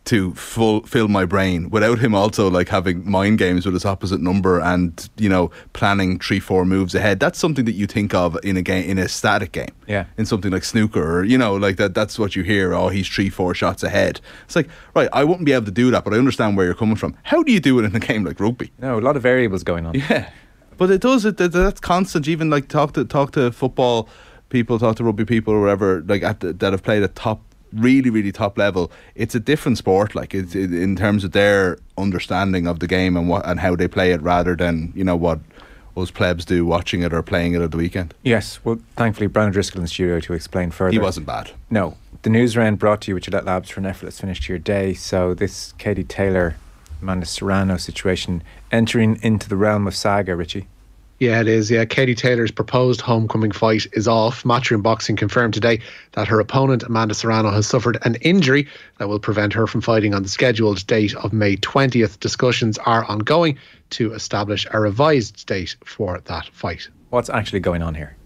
to 0.07 0.35
full, 0.35 0.83
fill 0.83 1.09
my 1.09 1.25
brain 1.25 1.71
without 1.71 1.99
him 1.99 2.15
also 2.15 2.51
like 2.51 2.69
having 2.69 3.09
mind 3.11 3.39
games 3.39 3.65
with 3.65 3.73
his 3.75 3.87
opposite 3.87 4.21
number 4.21 4.61
and 4.61 5.09
you 5.17 5.29
know 5.31 5.51
planning 5.73 6.19
three 6.19 6.39
four 6.41 6.67
moves 6.67 6.95
ahead 6.95 7.19
that's 7.19 7.39
something 7.39 7.65
that 7.65 7.73
you 7.73 7.87
think 7.87 8.13
of 8.13 8.37
in 8.43 8.57
a 8.59 8.61
game 8.63 8.85
in 8.89 8.99
a 8.99 9.09
static 9.09 9.53
game 9.53 9.73
Yeah. 9.87 10.05
in 10.19 10.27
something 10.27 10.53
like 10.53 10.63
snooker 10.65 11.03
or 11.21 11.25
you 11.25 11.39
know 11.39 11.55
like 11.57 11.77
that 11.79 11.95
that's 11.95 12.19
what 12.19 12.37
you 12.37 12.43
hear 12.43 12.75
oh 12.75 12.89
he's 12.89 13.09
three 13.09 13.31
four 13.31 13.55
shots 13.55 13.83
ahead 13.83 14.21
it's 14.45 14.55
like 14.57 14.69
right 14.95 15.09
I 15.13 15.25
wouldn't 15.25 15.47
be 15.47 15.53
able 15.53 15.65
to 15.67 15.71
do 15.73 15.91
that 15.93 16.05
but 16.05 16.13
I 16.13 16.19
understand 16.19 16.57
where 16.59 16.67
you're 16.67 16.75
coming 16.75 16.97
from 16.97 17.17
how 17.23 17.43
do 17.43 17.51
you 17.53 17.61
do 17.61 17.79
it 17.79 17.85
in 17.87 17.97
a 17.97 18.01
game 18.09 18.25
like 18.25 18.39
rugby 18.41 18.73
no 18.81 18.99
a 18.99 19.01
lot 19.01 19.17
of 19.17 19.23
variables 19.23 19.63
going 19.65 19.87
on 19.87 19.95
yeah, 19.95 20.29
but 20.77 20.91
it 20.91 21.01
does. 21.01 21.25
It 21.25 21.37
that- 21.39 21.53
that's 21.53 21.81
constant. 21.81 22.27
Even 22.29 22.51
like 22.51 22.67
talk 22.69 22.93
to 22.95 23.05
talk 23.05 23.31
to 23.33 23.53
football 23.53 24.09
people, 24.49 24.77
talk 24.79 24.97
to 24.97 25.05
rugby 25.05 25.25
people, 25.25 25.55
or 25.55 25.61
whatever. 25.61 26.03
Like 26.07 26.25
at 26.25 26.41
the, 26.41 26.53
that 26.53 26.73
have 26.73 26.83
played 26.83 27.05
at 27.05 27.15
top, 27.15 27.41
really, 27.75 28.11
really 28.11 28.33
top 28.33 28.59
level. 28.59 28.91
It's 29.15 29.35
a 29.35 29.41
different 29.41 29.79
sport. 29.79 30.15
Like 30.15 30.35
it's 30.35 30.55
it, 30.55 30.73
in 30.73 30.97
terms 30.97 31.25
of 31.25 31.33
their 31.33 31.79
understanding 31.99 32.67
of 32.67 32.81
the 32.81 32.87
game 32.87 33.17
and 33.17 33.29
what 33.29 33.47
and 33.47 33.61
how 33.61 33.77
they 33.77 33.89
play 33.89 34.13
it, 34.13 34.23
rather 34.23 34.57
than 34.57 34.93
you 34.95 35.05
know 35.05 35.17
what 35.17 35.41
us 35.97 36.11
plebs 36.11 36.45
do 36.45 36.65
watching 36.65 37.03
it 37.03 37.13
or 37.13 37.23
playing 37.23 37.55
it 37.55 37.63
at 37.63 37.71
the 37.71 37.77
weekend. 37.77 38.15
Yes, 38.23 38.59
well, 38.65 38.79
thankfully, 38.97 39.27
Brian 39.27 39.53
Driscoll 39.53 39.79
in 39.79 39.85
the 39.85 39.89
studio 39.89 40.21
to 40.21 40.33
explain 40.33 40.71
further. 40.71 40.93
He 40.93 40.99
wasn't 40.99 41.27
bad. 41.27 41.53
No. 41.71 41.97
The 42.23 42.31
news 42.31 42.57
round 42.57 42.79
brought 42.79 43.03
to 43.03 43.11
you 43.11 43.15
with 43.15 43.25
Gillette 43.25 43.45
Labs 43.45 43.71
for 43.71 43.81
an 43.81 43.87
effortless 43.87 44.21
finish 44.21 44.41
to 44.47 44.53
your 44.53 44.59
day. 44.59 44.95
So, 44.95 45.35
this 45.35 45.73
Katie 45.73 46.05
Taylor, 46.05 46.57
Amanda 47.03 47.27
Serrano 47.27 47.77
situation 47.77 48.43
entering 48.73 49.19
into 49.23 49.49
the 49.49 49.57
realm 49.57 49.87
of 49.87 49.95
saga, 49.95 50.35
Richie. 50.35 50.67
Yeah, 51.21 51.41
it 51.41 51.47
is. 51.47 51.71
Yeah, 51.71 51.85
Katie 51.85 52.15
Taylor's 52.15 52.51
proposed 52.51 53.01
homecoming 53.01 53.53
fight 53.53 53.87
is 53.93 54.09
off. 54.09 54.43
Matchroom 54.43 54.83
Boxing 54.83 55.15
confirmed 55.15 55.55
today 55.55 55.81
that 56.13 56.27
her 56.27 56.41
opponent, 56.41 56.83
Amanda 56.83 57.15
Serrano, 57.15 57.51
has 57.51 57.69
suffered 57.69 57.99
an 58.03 58.17
injury 58.17 58.67
that 58.99 59.09
will 59.09 59.21
prevent 59.21 59.53
her 59.53 59.69
from 59.69 59.81
fighting 59.81 60.13
on 60.13 60.25
the 60.25 60.29
scheduled 60.29 60.85
date 60.89 61.15
of 61.17 61.33
May 61.33 61.57
20th. 61.57 62.19
Discussions 62.19 62.79
are 62.79 63.05
ongoing 63.05 63.57
to 63.91 64.13
establish 64.13 64.67
a 64.73 64.81
revised 64.81 65.47
date 65.47 65.77
for 65.85 66.21
that 66.25 66.47
fight. 66.49 66.89
What's 67.11 67.31
actually 67.31 67.61
going 67.61 67.83
on 67.83 67.95
here? 67.95 68.17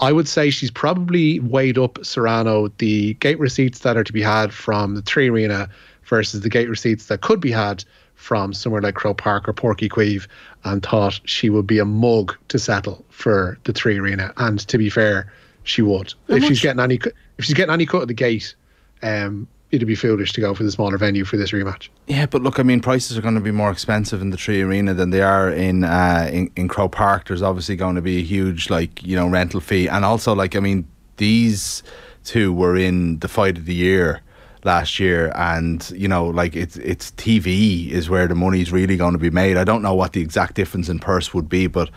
I 0.00 0.12
would 0.12 0.28
say 0.28 0.50
she's 0.50 0.70
probably 0.70 1.40
weighed 1.40 1.78
up 1.78 2.04
Serrano 2.04 2.68
the 2.76 3.14
gate 3.14 3.38
receipts 3.38 3.78
that 3.80 3.96
are 3.96 4.04
to 4.04 4.12
be 4.12 4.20
had 4.20 4.52
from 4.52 4.94
the 4.94 5.00
Three 5.00 5.30
Arena 5.30 5.70
versus 6.04 6.42
the 6.42 6.50
gate 6.50 6.68
receipts 6.68 7.06
that 7.06 7.22
could 7.22 7.40
be 7.40 7.50
had 7.50 7.84
from 8.18 8.52
somewhere 8.52 8.82
like 8.82 8.96
Croke 8.96 9.16
Park 9.16 9.48
or 9.48 9.54
Páirc 9.54 9.78
Uí 9.78 9.88
Chaoimh 9.88 10.26
and 10.64 10.82
thought 10.82 11.20
she 11.24 11.48
would 11.48 11.66
be 11.66 11.78
a 11.78 11.84
mug 11.84 12.36
to 12.48 12.58
settle 12.58 13.04
for 13.10 13.56
the 13.64 13.72
Three 13.72 13.96
Arena. 13.96 14.32
And 14.36 14.58
to 14.66 14.76
be 14.76 14.90
fair, 14.90 15.32
she 15.62 15.82
would. 15.82 16.12
if 16.26 16.44
she's 16.44 16.60
getting 16.60 16.80
any 16.80 17.00
if 17.38 17.44
she's 17.44 17.54
getting 17.54 17.72
any 17.72 17.86
cut 17.86 18.02
of 18.02 18.08
the 18.08 18.14
gate, 18.14 18.54
um, 19.02 19.46
it'd 19.70 19.86
be 19.86 19.94
foolish 19.94 20.32
to 20.32 20.40
go 20.40 20.52
for 20.52 20.64
the 20.64 20.70
smaller 20.72 20.98
venue 20.98 21.24
for 21.24 21.36
this 21.36 21.52
rematch. 21.52 21.90
Yeah, 22.08 22.26
but 22.26 22.42
look, 22.42 22.58
I 22.58 22.64
mean, 22.64 22.80
prices 22.80 23.16
are 23.16 23.22
going 23.22 23.36
to 23.36 23.40
be 23.40 23.52
more 23.52 23.70
expensive 23.70 24.20
in 24.20 24.30
the 24.30 24.36
Three 24.36 24.62
Arena 24.62 24.94
than 24.94 25.10
they 25.10 25.22
are 25.22 25.48
in 25.48 25.84
uh, 25.84 26.28
in, 26.32 26.50
in 26.56 26.66
Croke 26.66 26.92
Park. 26.92 27.28
There's 27.28 27.42
obviously 27.42 27.76
going 27.76 27.94
to 27.94 28.02
be 28.02 28.18
a 28.18 28.22
huge, 28.22 28.68
like, 28.68 29.00
you 29.02 29.14
know, 29.14 29.28
rental 29.28 29.60
fee. 29.60 29.86
And 29.86 30.04
also, 30.04 30.34
like, 30.34 30.56
I 30.56 30.60
mean, 30.60 30.88
these 31.18 31.84
two 32.24 32.52
were 32.52 32.76
in 32.76 33.20
the 33.20 33.28
fight 33.28 33.56
of 33.56 33.64
the 33.64 33.74
year 33.74 34.22
last 34.64 34.98
year 34.98 35.32
and 35.36 35.90
you 35.90 36.08
know 36.08 36.26
like 36.26 36.56
it's 36.56 36.76
it's 36.78 37.10
TV 37.12 37.90
is 37.90 38.10
where 38.10 38.26
the 38.26 38.34
money's 38.34 38.72
really 38.72 38.96
going 38.96 39.12
to 39.12 39.18
be 39.18 39.30
made 39.30 39.56
I 39.56 39.64
don't 39.64 39.82
know 39.82 39.94
what 39.94 40.12
the 40.12 40.20
exact 40.20 40.54
difference 40.54 40.88
in 40.88 40.98
purse 40.98 41.32
would 41.32 41.48
be 41.48 41.66
but 41.66 41.90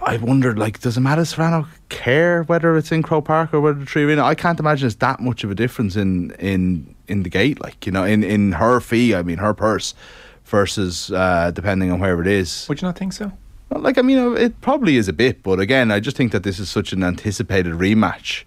I 0.00 0.16
wonder, 0.18 0.54
like, 0.54 0.78
does 0.78 0.96
Amanda 0.96 1.26
Serrano 1.26 1.66
care 1.88 2.44
whether 2.44 2.76
it's 2.76 2.92
in 2.92 3.02
Croke 3.02 3.24
Park 3.24 3.52
or 3.52 3.60
whether 3.60 3.80
the 3.80 3.84
Three 3.84 4.04
Arena? 4.04 4.24
I 4.24 4.36
can't 4.36 4.58
imagine 4.58 4.86
it's 4.86 4.96
that 4.96 5.20
much 5.20 5.42
of 5.42 5.50
a 5.50 5.54
difference 5.54 5.96
in 5.96 6.30
in 6.38 6.94
in 7.08 7.24
the 7.24 7.28
gate, 7.28 7.60
like 7.60 7.84
you 7.84 7.90
know, 7.90 8.04
in 8.04 8.22
in 8.22 8.52
her 8.52 8.80
fee. 8.80 9.14
I 9.14 9.22
mean, 9.22 9.38
her 9.38 9.52
purse 9.52 9.94
versus 10.44 11.10
uh, 11.10 11.50
depending 11.50 11.90
on 11.90 11.98
where 11.98 12.20
it 12.20 12.28
is. 12.28 12.66
Would 12.68 12.80
you 12.80 12.86
not 12.86 12.96
think 12.96 13.12
so? 13.12 13.32
Like, 13.70 13.98
I 13.98 14.02
mean, 14.02 14.36
it 14.36 14.60
probably 14.60 14.96
is 14.96 15.08
a 15.08 15.12
bit, 15.12 15.42
but 15.42 15.60
again, 15.60 15.90
I 15.90 16.00
just 16.00 16.16
think 16.16 16.32
that 16.32 16.42
this 16.42 16.58
is 16.58 16.70
such 16.70 16.94
an 16.94 17.02
anticipated 17.02 17.74
rematch 17.74 18.44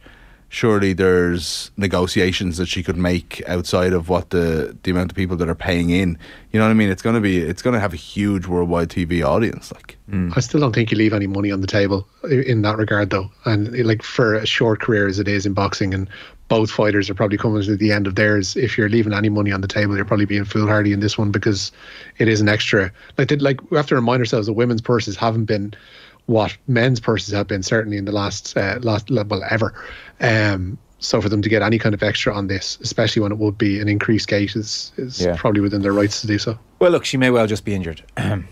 surely 0.52 0.92
there's 0.92 1.72
negotiations 1.78 2.58
that 2.58 2.66
she 2.68 2.84
could 2.84 2.98
make 2.98 3.42
outside 3.48 3.94
of 3.94 4.10
what 4.10 4.32
the 4.32 4.78
the 4.84 4.92
amount 4.92 5.10
of 5.10 5.16
people 5.16 5.38
that 5.38 5.48
are 5.48 5.56
paying 5.56 5.90
in. 5.90 6.18
You 6.52 6.60
know 6.60 6.66
what 6.66 6.72
I 6.72 6.74
mean? 6.74 6.90
It's 6.90 7.02
going 7.02 7.16
to 7.16 7.22
be 7.22 7.38
it's 7.38 7.62
going 7.62 7.74
to 7.74 7.80
have 7.80 7.94
a 7.94 7.98
huge 7.98 8.46
worldwide 8.48 8.90
TV 8.90 9.26
audience. 9.26 9.72
Like, 9.72 9.98
mm. 10.12 10.34
I 10.36 10.42
still 10.42 10.60
don't 10.60 10.76
think 10.76 10.92
you 10.92 10.98
leave 10.98 11.14
any 11.14 11.26
money 11.26 11.52
on 11.52 11.62
the 11.62 11.68
table 11.68 12.06
in 12.30 12.64
that 12.64 12.78
regard, 12.78 13.12
though. 13.12 13.32
And 13.46 13.74
like 13.88 14.04
for 14.04 14.36
a 14.36 14.46
short 14.46 14.82
career 14.82 15.08
as 15.08 15.20
it 15.20 15.28
is 15.30 15.46
in 15.46 15.54
boxing, 15.54 15.94
and 15.94 16.10
both 16.50 16.70
fighters 16.70 17.10
are 17.10 17.14
probably 17.14 17.38
coming 17.38 17.64
to 17.64 17.78
the 17.78 17.94
end 17.94 18.06
of 18.06 18.16
theirs. 18.16 18.58
If 18.58 18.78
you're 18.78 18.90
leaving 18.90 19.14
any 19.14 19.30
money 19.30 19.54
on 19.54 19.62
the 19.62 19.70
table, 19.70 19.96
you're 19.96 20.04
probably 20.04 20.26
being 20.26 20.44
foolhardy 20.44 20.92
in 20.92 21.00
this 21.00 21.18
one 21.18 21.32
because 21.32 21.72
it 22.18 22.28
is 22.28 22.42
an 22.42 22.50
extra. 22.50 22.92
Like, 23.18 23.30
did 23.30 23.42
like 23.42 23.72
we 23.72 23.78
have 23.78 23.88
to 23.88 23.96
remind 23.96 24.20
ourselves 24.20 24.48
that 24.48 24.54
women's 24.54 24.82
purses 24.82 25.16
haven't 25.16 25.46
been 25.46 25.74
what 26.32 26.58
men's 26.68 27.00
purses 27.00 27.34
have 27.34 27.48
been 27.48 27.62
certainly 27.62 27.98
in 27.98 28.06
the 28.06 28.12
last 28.12 28.56
uh, 28.58 28.80
last 28.82 29.12
well 29.12 29.44
ever. 29.50 29.74
Um, 30.20 30.78
so 31.00 31.20
for 31.20 31.30
them 31.30 31.42
to 31.42 31.50
get 31.50 31.62
any 31.62 31.78
kind 31.80 31.94
of 31.94 32.04
extra 32.04 32.34
on 32.34 32.48
this, 32.48 32.78
especially 32.82 33.22
when 33.22 33.32
it 33.32 33.40
would 33.40 33.58
be 33.58 33.80
an 33.80 33.88
increased 33.88 34.28
gate, 34.28 34.56
is 34.56 34.92
is 34.98 35.22
yeah. 35.22 35.36
probably 35.36 35.62
within 35.62 35.82
their 35.82 35.94
rights 35.94 36.22
to 36.22 36.28
do 36.28 36.40
so. 36.40 36.58
Well, 36.80 36.92
look, 36.92 37.06
she 37.06 37.18
may 37.18 37.30
well 37.30 37.48
just 37.48 37.66
be 37.66 37.76
injured. 37.76 38.04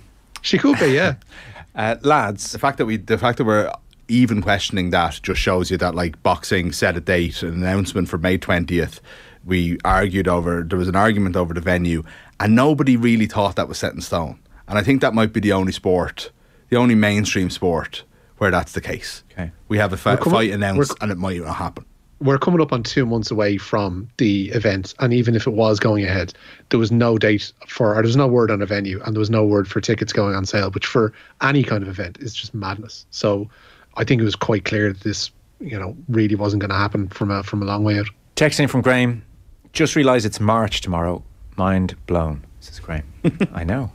she 0.41 0.57
could 0.57 0.77
be, 0.79 0.87
yeah. 0.87 1.15
uh, 1.75 1.95
lads, 2.01 2.51
the 2.51 2.59
fact 2.59 2.77
that 2.79 2.85
we, 2.85 2.97
the 2.97 3.17
fact 3.17 3.37
that 3.37 3.45
we're 3.45 3.71
even 4.07 4.41
questioning 4.41 4.89
that 4.89 5.19
just 5.21 5.39
shows 5.39 5.69
you 5.69 5.77
that 5.77 5.95
like 5.95 6.21
boxing 6.23 6.71
set 6.71 6.97
a 6.97 7.01
date, 7.01 7.41
an 7.43 7.53
announcement 7.53 8.09
for 8.09 8.17
May 8.17 8.37
twentieth. 8.37 8.99
We 9.45 9.77
argued 9.85 10.27
over 10.27 10.63
there 10.63 10.77
was 10.77 10.89
an 10.89 10.97
argument 10.97 11.37
over 11.37 11.53
the 11.53 11.61
venue, 11.61 12.03
and 12.39 12.55
nobody 12.55 12.97
really 12.97 13.27
thought 13.27 13.55
that 13.55 13.69
was 13.69 13.77
set 13.77 13.93
in 13.93 14.01
stone. 14.01 14.39
And 14.67 14.77
I 14.77 14.83
think 14.83 15.01
that 15.01 15.13
might 15.13 15.33
be 15.33 15.39
the 15.39 15.53
only 15.53 15.71
sport, 15.71 16.31
the 16.69 16.77
only 16.77 16.95
mainstream 16.95 17.49
sport 17.49 18.03
where 18.37 18.51
that's 18.51 18.71
the 18.71 18.81
case. 18.81 19.23
Okay. 19.31 19.51
We 19.67 19.77
have 19.77 19.93
a 19.93 19.97
fa- 19.97 20.17
fight 20.17 20.51
announced 20.51 20.95
and 21.01 21.11
it 21.11 21.17
might 21.17 21.39
not 21.39 21.55
happen. 21.55 21.85
We're 22.21 22.37
coming 22.37 22.59
up 22.59 22.73
on 22.73 22.83
two 22.83 23.05
months 23.05 23.31
away 23.31 23.57
from 23.57 24.09
the 24.17 24.49
event, 24.49 24.93
and 24.99 25.13
even 25.13 25.35
if 25.35 25.47
it 25.47 25.51
was 25.51 25.79
going 25.79 26.03
ahead, 26.03 26.33
there 26.67 26.79
was 26.79 26.91
no 26.91 27.17
date 27.17 27.53
for, 27.65 27.91
or 27.91 27.95
there 27.95 28.03
was 28.03 28.17
no 28.17 28.27
word 28.27 28.51
on 28.51 28.61
a 28.61 28.65
venue, 28.65 29.01
and 29.03 29.15
there 29.15 29.19
was 29.19 29.29
no 29.29 29.45
word 29.45 29.69
for 29.69 29.79
tickets 29.79 30.11
going 30.11 30.35
on 30.35 30.45
sale. 30.45 30.69
Which 30.71 30.85
for 30.85 31.13
any 31.41 31.63
kind 31.63 31.81
of 31.81 31.87
event 31.87 32.17
is 32.19 32.33
just 32.33 32.53
madness. 32.53 33.05
So, 33.11 33.49
I 33.95 34.03
think 34.03 34.19
it 34.19 34.25
was 34.25 34.35
quite 34.35 34.65
clear 34.65 34.91
that 34.91 35.01
this, 35.01 35.31
you 35.61 35.79
know, 35.79 35.95
really 36.09 36.35
wasn't 36.35 36.59
going 36.59 36.71
to 36.71 36.75
happen 36.75 37.07
from 37.07 37.31
a 37.31 37.41
from 37.41 37.61
a 37.61 37.65
long 37.65 37.85
way 37.85 37.99
out. 37.99 38.07
Texting 38.35 38.69
from 38.69 38.81
Graham, 38.81 39.23
just 39.71 39.95
realised 39.95 40.25
it's 40.25 40.41
March 40.41 40.81
tomorrow. 40.81 41.23
Mind 41.55 41.95
blown, 42.05 42.45
says 42.59 42.81
Graham. 42.81 43.05
I 43.53 43.63
know. 43.63 43.93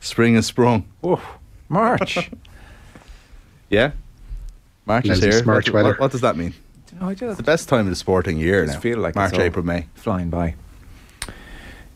Spring 0.00 0.36
has 0.36 0.46
sprung. 0.46 0.88
March. 1.68 2.30
Yeah, 3.70 3.90
March 4.86 5.06
is 5.06 5.22
here. 5.22 5.44
March 5.44 5.68
what, 5.68 5.74
weather. 5.74 5.88
What, 5.90 6.00
what, 6.00 6.10
does 6.10 6.22
that 6.22 6.38
mean? 6.38 6.54
No, 6.98 7.10
it's 7.10 7.20
the 7.20 7.42
best 7.42 7.68
time 7.68 7.80
of 7.80 7.90
the 7.90 7.96
sporting 7.96 8.38
year 8.38 8.64
now. 8.64 8.80
Feel 8.80 8.98
like 8.98 9.14
March, 9.14 9.34
April, 9.34 9.62
May, 9.62 9.86
flying 9.94 10.30
by. 10.30 10.54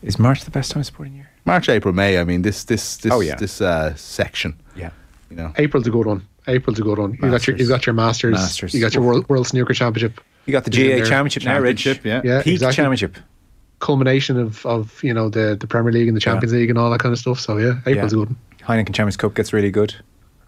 Is 0.03 0.19
March 0.19 0.43
the 0.45 0.51
best 0.51 0.71
time 0.71 0.81
of 0.81 0.85
sporting 0.85 1.15
year? 1.15 1.31
March, 1.45 1.69
April, 1.69 1.91
May. 1.93 2.19
I 2.19 2.23
mean, 2.25 2.43
this 2.43 2.63
this 2.65 2.97
this 2.97 3.11
oh, 3.11 3.21
yeah. 3.21 3.35
this 3.35 3.59
uh, 3.59 3.95
section. 3.95 4.55
Yeah, 4.75 4.91
you 5.31 5.35
know, 5.35 5.51
April's 5.57 5.87
a 5.87 5.89
good 5.89 6.05
one. 6.05 6.27
April's 6.47 6.79
a 6.79 6.83
good 6.83 6.99
one. 6.99 7.13
You 7.13 7.31
got 7.31 7.47
your 7.47 7.57
you 7.57 7.67
got 7.67 7.85
your 7.85 7.93
Masters. 7.93 8.33
Masters. 8.33 8.73
You 8.73 8.81
got 8.81 8.93
your 8.93 9.03
World, 9.03 9.27
World 9.29 9.47
Snooker 9.47 9.73
Championship. 9.73 10.21
You 10.45 10.51
got 10.51 10.65
the 10.65 10.71
GAA 10.71 11.05
Championship 11.05 11.43
now, 11.43 11.59
Rich. 11.59 11.85
Yeah, 11.85 12.21
yeah, 12.23 12.41
Peak 12.43 12.53
exactly. 12.53 12.75
Championship. 12.75 13.17
Culmination 13.79 14.37
of, 14.37 14.65
of 14.65 15.03
you 15.03 15.13
know 15.13 15.29
the, 15.29 15.57
the 15.59 15.67
Premier 15.67 15.91
League 15.91 16.07
and 16.07 16.15
the 16.15 16.21
Champions 16.21 16.53
yeah. 16.53 16.59
League 16.59 16.69
and 16.69 16.77
all 16.77 16.91
that 16.91 16.99
kind 16.99 17.11
of 17.11 17.19
stuff. 17.19 17.39
So 17.39 17.57
yeah, 17.57 17.79
April's 17.85 18.13
yeah. 18.13 18.19
a 18.19 18.25
good 18.25 18.29
one. 18.29 18.37
Heineken 18.65 18.93
Champions 18.93 19.17
Cup 19.17 19.33
gets 19.33 19.53
really 19.53 19.71
good. 19.71 19.95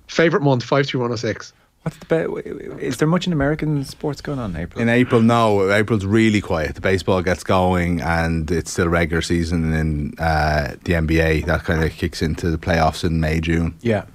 Favorite 0.07 0.43
month 0.43 0.63
five 0.63 0.87
two 0.87 0.99
one 0.99 1.11
oh 1.11 1.15
six. 1.15 1.53
What's 1.85 1.97
the 1.97 2.05
be- 2.05 2.83
is 2.83 2.97
there 2.97 3.07
much 3.07 3.27
in 3.27 3.33
American 3.33 3.83
sports 3.83 4.19
going 4.19 4.39
on 4.39 4.55
in 4.55 4.61
April? 4.61 4.81
In 4.81 4.89
April, 4.89 5.21
no. 5.21 5.71
April's 5.71 6.03
really 6.03 6.41
quiet. 6.41 6.73
The 6.73 6.81
baseball 6.81 7.21
gets 7.21 7.43
going, 7.43 8.01
and 8.01 8.49
it's 8.49 8.71
still 8.71 8.87
regular 8.87 9.21
season 9.21 9.71
in 9.71 10.15
uh, 10.17 10.77
the 10.83 10.93
NBA. 10.93 11.45
That 11.45 11.63
kind 11.63 11.83
of 11.83 11.91
kicks 11.91 12.23
into 12.23 12.49
the 12.49 12.57
playoffs 12.57 13.03
in 13.03 13.19
May, 13.19 13.39
June. 13.39 13.75
Yeah. 13.81 14.05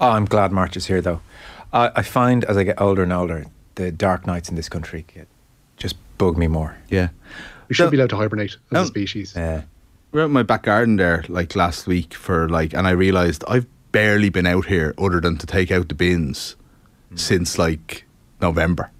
Oh, 0.00 0.10
I'm 0.10 0.24
glad 0.24 0.50
March 0.50 0.76
is 0.76 0.86
here, 0.86 1.00
though. 1.00 1.20
I, 1.72 1.92
I 1.94 2.02
find 2.02 2.44
as 2.46 2.56
I 2.56 2.64
get 2.64 2.80
older 2.80 3.04
and 3.04 3.12
older, 3.12 3.46
the 3.76 3.92
dark 3.92 4.26
nights 4.26 4.48
in 4.48 4.56
this 4.56 4.68
country 4.68 5.04
get, 5.14 5.28
just 5.76 5.94
bug 6.18 6.36
me 6.36 6.48
more. 6.48 6.76
Yeah. 6.88 7.10
We 7.68 7.76
should 7.76 7.84
so, 7.84 7.90
be 7.90 7.96
allowed 7.96 8.10
to 8.10 8.16
hibernate 8.16 8.54
as 8.54 8.72
no, 8.72 8.82
a 8.82 8.86
species. 8.86 9.34
Yeah. 9.36 9.62
We 10.12 10.20
are 10.20 10.24
out 10.24 10.26
in 10.26 10.32
my 10.32 10.42
back 10.42 10.64
garden 10.64 10.96
there, 10.96 11.24
like 11.28 11.54
last 11.54 11.86
week, 11.86 12.14
for 12.14 12.48
like, 12.48 12.74
and 12.74 12.86
I 12.86 12.90
realised 12.90 13.44
I've 13.46 13.66
barely 13.92 14.28
been 14.28 14.46
out 14.46 14.66
here 14.66 14.94
other 14.98 15.20
than 15.20 15.38
to 15.38 15.46
take 15.46 15.70
out 15.70 15.88
the 15.88 15.94
bins 15.94 16.56
since 17.14 17.58
like 17.58 18.04
November. 18.40 18.90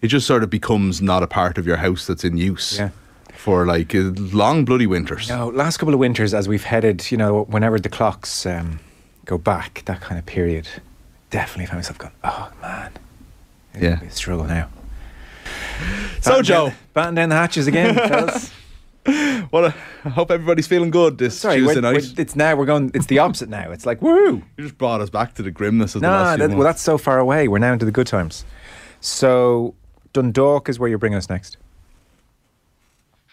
It 0.00 0.08
just 0.08 0.26
sort 0.26 0.42
of 0.42 0.50
becomes 0.50 1.02
not 1.02 1.22
a 1.22 1.26
part 1.26 1.58
of 1.58 1.66
your 1.66 1.76
house 1.76 2.06
that's 2.06 2.24
in 2.24 2.36
use. 2.36 2.78
Yeah. 2.78 2.90
For 3.34 3.66
like 3.66 3.94
uh, 3.94 4.12
long 4.16 4.64
bloody 4.64 4.86
winters. 4.86 5.28
No, 5.28 5.48
last 5.48 5.76
couple 5.76 5.92
of 5.92 6.00
winters, 6.00 6.32
as 6.32 6.48
we've 6.48 6.64
headed, 6.64 7.10
you 7.10 7.18
know, 7.18 7.44
whenever 7.44 7.78
the 7.78 7.90
clocks 7.90 8.46
um, 8.46 8.80
go 9.26 9.36
back, 9.36 9.82
that 9.84 10.00
kind 10.00 10.18
of 10.18 10.24
period, 10.24 10.66
definitely 11.30 11.66
found 11.66 11.78
myself 11.78 11.98
going, 11.98 12.14
oh 12.24 12.50
man, 12.62 12.92
it's 13.74 13.82
yeah, 13.82 13.96
be 13.96 14.06
a 14.06 14.10
struggle 14.10 14.46
now. 14.46 14.68
So, 16.22 16.30
batten 16.30 16.44
Joe, 16.44 16.68
down, 16.68 16.76
batten 16.94 17.14
down 17.14 17.28
the 17.28 17.34
hatches 17.36 17.66
again, 17.66 17.94
fellas. 18.08 18.50
well, 19.52 19.72
I 20.04 20.08
hope 20.08 20.30
everybody's 20.30 20.66
feeling 20.66 20.90
good 20.90 21.18
this 21.18 21.38
Sorry, 21.38 21.58
Tuesday 21.58 21.76
we're, 21.76 21.80
night. 21.80 22.04
We're, 22.16 22.22
it's 22.22 22.36
now 22.36 22.56
we're 22.56 22.66
going. 22.66 22.90
It's 22.94 23.06
the 23.06 23.18
opposite 23.18 23.48
now. 23.48 23.70
It's 23.70 23.86
like 23.86 24.02
woo! 24.02 24.42
You 24.56 24.64
just 24.64 24.78
brought 24.78 25.00
us 25.00 25.10
back 25.10 25.34
to 25.34 25.42
the 25.42 25.50
grimness 25.50 25.94
of 25.94 26.02
the 26.02 26.08
last 26.08 26.38
that, 26.38 26.50
well, 26.50 26.62
that's 26.62 26.82
so 26.82 26.98
far 26.98 27.18
away. 27.18 27.48
We're 27.48 27.58
now 27.58 27.72
into 27.72 27.84
the 27.84 27.92
good 27.92 28.06
times. 28.06 28.44
So 29.00 29.74
Dundalk 30.12 30.68
is 30.68 30.78
where 30.78 30.88
you're 30.88 30.98
bringing 30.98 31.18
us 31.18 31.28
next. 31.28 31.58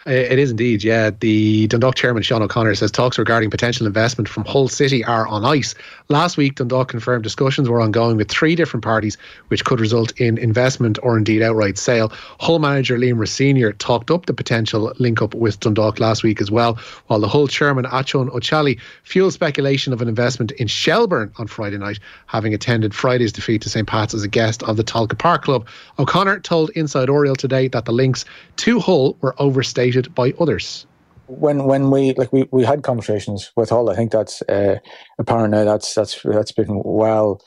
It 0.05 0.37
is 0.37 0.51
indeed, 0.51 0.83
yeah. 0.83 1.11
The 1.17 1.67
Dundalk 1.67 1.95
chairman, 1.95 2.23
Sean 2.23 2.41
O'Connor, 2.41 2.75
says 2.75 2.91
talks 2.91 3.17
regarding 3.17 3.49
potential 3.49 3.87
investment 3.87 4.27
from 4.27 4.43
Hull 4.43 4.67
City 4.67 5.01
are 5.05 5.25
on 5.27 5.45
ice. 5.45 5.75
Last 6.09 6.35
week, 6.35 6.55
Dundalk 6.55 6.89
confirmed 6.89 7.23
discussions 7.23 7.69
were 7.69 7.79
ongoing 7.79 8.17
with 8.17 8.29
three 8.29 8.53
different 8.53 8.83
parties, 8.83 9.17
which 9.47 9.63
could 9.63 9.79
result 9.79 10.11
in 10.19 10.37
investment 10.37 10.99
or 11.03 11.17
indeed 11.17 11.41
outright 11.41 11.77
sale. 11.77 12.11
Hull 12.41 12.59
manager 12.59 12.97
Liam 12.97 13.17
Rosenior 13.17 13.71
talked 13.71 14.11
up 14.11 14.25
the 14.25 14.33
potential 14.33 14.91
link 14.99 15.21
up 15.21 15.33
with 15.33 15.61
Dundalk 15.61 16.01
last 16.01 16.21
week 16.21 16.41
as 16.41 16.51
well, 16.51 16.77
while 17.07 17.21
the 17.21 17.29
Hull 17.29 17.47
chairman, 17.47 17.85
Acun 17.85 18.29
Ilıcalı, 18.29 18.77
fueled 19.03 19.31
speculation 19.31 19.93
of 19.93 20.01
an 20.01 20.09
investment 20.09 20.51
in 20.51 20.67
Shelbourne 20.67 21.31
on 21.37 21.47
Friday 21.47 21.77
night, 21.77 21.99
having 22.25 22.53
attended 22.53 22.93
Friday's 22.93 23.31
defeat 23.31 23.61
to 23.61 23.69
St. 23.69 23.87
Pat's 23.87 24.13
as 24.13 24.23
a 24.23 24.27
guest 24.27 24.63
of 24.63 24.75
the 24.75 24.83
Tolka 24.83 25.17
Park 25.17 25.43
Club. 25.43 25.65
O'Connor 25.97 26.41
told 26.41 26.71
Inside 26.71 27.09
Oriel 27.09 27.37
today 27.37 27.69
that 27.69 27.85
the 27.85 27.93
links 27.93 28.25
to 28.57 28.81
Hull 28.81 29.15
were 29.21 29.33
overstated 29.39 29.92
by 30.15 30.33
others? 30.39 30.85
When 31.27 31.63
when 31.65 31.89
we 31.89 32.13
like 32.13 32.33
we, 32.33 32.47
we 32.51 32.63
had 32.63 32.83
conversations 32.83 33.51
with 33.55 33.69
Hull, 33.69 33.89
I 33.89 33.95
think 33.95 34.11
that's 34.11 34.41
uh, 34.43 34.79
apparent 35.17 35.51
now. 35.51 35.63
That's 35.63 35.93
that's 35.93 36.21
that's 36.23 36.51
been 36.51 36.81
well 36.83 37.41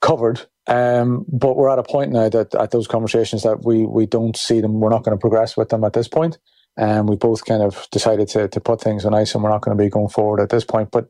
covered. 0.00 0.40
Um, 0.66 1.24
but 1.28 1.56
we're 1.56 1.70
at 1.70 1.78
a 1.78 1.82
point 1.82 2.12
now 2.12 2.28
that 2.28 2.54
at 2.54 2.70
those 2.70 2.86
conversations 2.86 3.42
that 3.42 3.64
we 3.64 3.84
we 3.84 4.06
don't 4.06 4.36
see 4.36 4.60
them. 4.60 4.80
We're 4.80 4.90
not 4.90 5.02
going 5.02 5.16
to 5.16 5.20
progress 5.20 5.56
with 5.56 5.68
them 5.68 5.84
at 5.84 5.92
this 5.92 6.08
point. 6.08 6.38
And 6.76 7.08
we 7.08 7.16
both 7.16 7.44
kind 7.44 7.62
of 7.62 7.86
decided 7.90 8.28
to 8.28 8.48
to 8.48 8.60
put 8.60 8.80
things 8.80 9.04
on 9.04 9.14
ice, 9.14 9.34
and 9.34 9.44
we're 9.44 9.50
not 9.50 9.62
going 9.62 9.76
to 9.76 9.82
be 9.82 9.90
going 9.90 10.08
forward 10.08 10.40
at 10.40 10.48
this 10.48 10.64
point. 10.64 10.90
But 10.90 11.08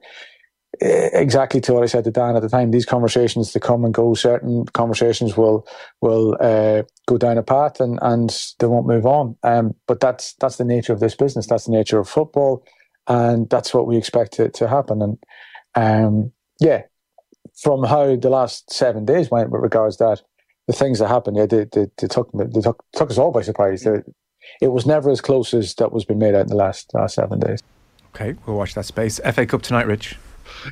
exactly 0.80 1.60
to 1.62 1.74
what 1.74 1.82
I 1.82 1.86
said 1.86 2.04
to 2.04 2.10
Dan 2.10 2.36
at 2.36 2.42
the 2.42 2.48
time. 2.48 2.70
These 2.70 2.86
conversations 2.86 3.52
to 3.52 3.60
come 3.60 3.84
and 3.84 3.92
go. 3.92 4.14
Certain 4.14 4.64
conversations 4.66 5.36
will 5.36 5.66
will 6.00 6.36
uh, 6.40 6.82
go 7.06 7.18
down 7.18 7.38
a 7.38 7.42
path 7.42 7.80
and 7.80 7.98
and 8.02 8.36
they 8.58 8.66
won't 8.66 8.86
move 8.86 9.06
on. 9.06 9.36
Um, 9.42 9.74
but 9.86 10.00
that's 10.00 10.34
that's 10.34 10.56
the 10.56 10.64
nature 10.64 10.92
of 10.92 11.00
this 11.00 11.14
business. 11.14 11.46
That's 11.46 11.66
the 11.66 11.72
nature 11.72 11.98
of 11.98 12.08
football, 12.08 12.64
and 13.08 13.48
that's 13.50 13.74
what 13.74 13.86
we 13.86 13.96
expect 13.96 14.32
to 14.34 14.48
to 14.50 14.68
happen. 14.68 15.02
And 15.02 15.18
um, 15.74 16.32
yeah, 16.60 16.82
from 17.60 17.84
how 17.84 18.16
the 18.16 18.30
last 18.30 18.72
seven 18.72 19.04
days 19.04 19.30
went 19.30 19.50
with 19.50 19.62
regards 19.62 19.96
to 19.96 20.04
that, 20.04 20.22
the 20.66 20.72
things 20.72 20.98
that 21.00 21.08
happened, 21.08 21.36
yeah, 21.36 21.46
they, 21.46 21.66
they, 21.72 21.86
they 21.98 22.06
took 22.06 22.30
they 22.32 22.60
took 22.60 22.84
took 22.92 23.10
us 23.10 23.18
all 23.18 23.32
by 23.32 23.42
surprise. 23.42 23.82
They, 23.82 24.02
it 24.62 24.68
was 24.68 24.86
never 24.86 25.10
as 25.10 25.20
close 25.20 25.52
as 25.52 25.74
that 25.74 25.92
was 25.92 26.04
been 26.04 26.18
made 26.18 26.34
out 26.34 26.42
in 26.42 26.48
the 26.48 26.56
last 26.56 26.94
last 26.94 27.16
seven 27.16 27.40
days. 27.40 27.60
Okay, 28.14 28.34
we'll 28.46 28.56
watch 28.56 28.74
that 28.74 28.86
space. 28.86 29.20
FA 29.32 29.46
Cup 29.46 29.62
tonight, 29.62 29.86
Rich. 29.86 30.16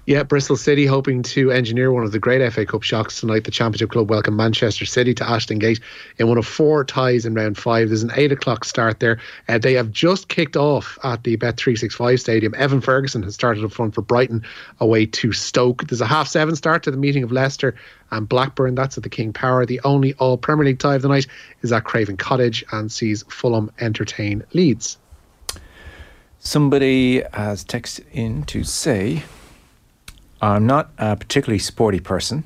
Yeah, 0.06 0.22
Bristol 0.22 0.56
City 0.56 0.86
hoping 0.86 1.22
to 1.24 1.50
engineer 1.50 1.92
one 1.92 2.04
of 2.04 2.12
the 2.12 2.18
great 2.18 2.52
FA 2.52 2.66
Cup 2.66 2.82
shocks 2.82 3.20
tonight. 3.20 3.44
The 3.44 3.50
Championship 3.50 3.90
club 3.90 4.10
welcome 4.10 4.36
Manchester 4.36 4.84
City 4.84 5.14
to 5.14 5.28
Ashton 5.28 5.58
Gate 5.58 5.80
in 6.18 6.28
one 6.28 6.38
of 6.38 6.46
four 6.46 6.84
ties 6.84 7.24
in 7.24 7.34
round 7.34 7.56
five. 7.56 7.88
There's 7.88 8.02
an 8.02 8.12
eight 8.14 8.32
o'clock 8.32 8.64
start 8.64 9.00
there. 9.00 9.18
Uh, 9.48 9.58
they 9.58 9.74
have 9.74 9.90
just 9.90 10.28
kicked 10.28 10.56
off 10.56 10.98
at 11.04 11.24
the 11.24 11.36
Bet365 11.36 12.20
Stadium. 12.20 12.54
Evan 12.56 12.80
Ferguson 12.80 13.22
has 13.22 13.34
started 13.34 13.64
up 13.64 13.72
front 13.72 13.94
for 13.94 14.02
Brighton 14.02 14.44
away 14.80 15.06
to 15.06 15.32
Stoke. 15.32 15.86
There's 15.88 16.00
a 16.00 16.06
half 16.06 16.28
seven 16.28 16.54
start 16.56 16.82
to 16.84 16.90
the 16.90 16.96
meeting 16.96 17.22
of 17.22 17.32
Leicester 17.32 17.74
and 18.10 18.28
Blackburn. 18.28 18.74
That's 18.74 18.96
at 18.96 19.02
the 19.02 19.10
King 19.10 19.32
Power. 19.32 19.64
The 19.64 19.80
only 19.84 20.14
all 20.14 20.36
Premier 20.36 20.66
League 20.66 20.78
tie 20.78 20.96
of 20.96 21.02
the 21.02 21.08
night 21.08 21.26
is 21.62 21.72
at 21.72 21.84
Craven 21.84 22.16
Cottage 22.16 22.64
and 22.72 22.90
sees 22.90 23.22
Fulham 23.28 23.70
entertain 23.80 24.44
Leeds. 24.52 24.98
Somebody 26.40 27.22
has 27.32 27.64
texted 27.64 28.04
in 28.12 28.44
to 28.44 28.62
say 28.62 29.24
I'm 30.40 30.66
not 30.66 30.90
a 30.98 31.16
particularly 31.16 31.58
sporty 31.58 32.00
person. 32.00 32.44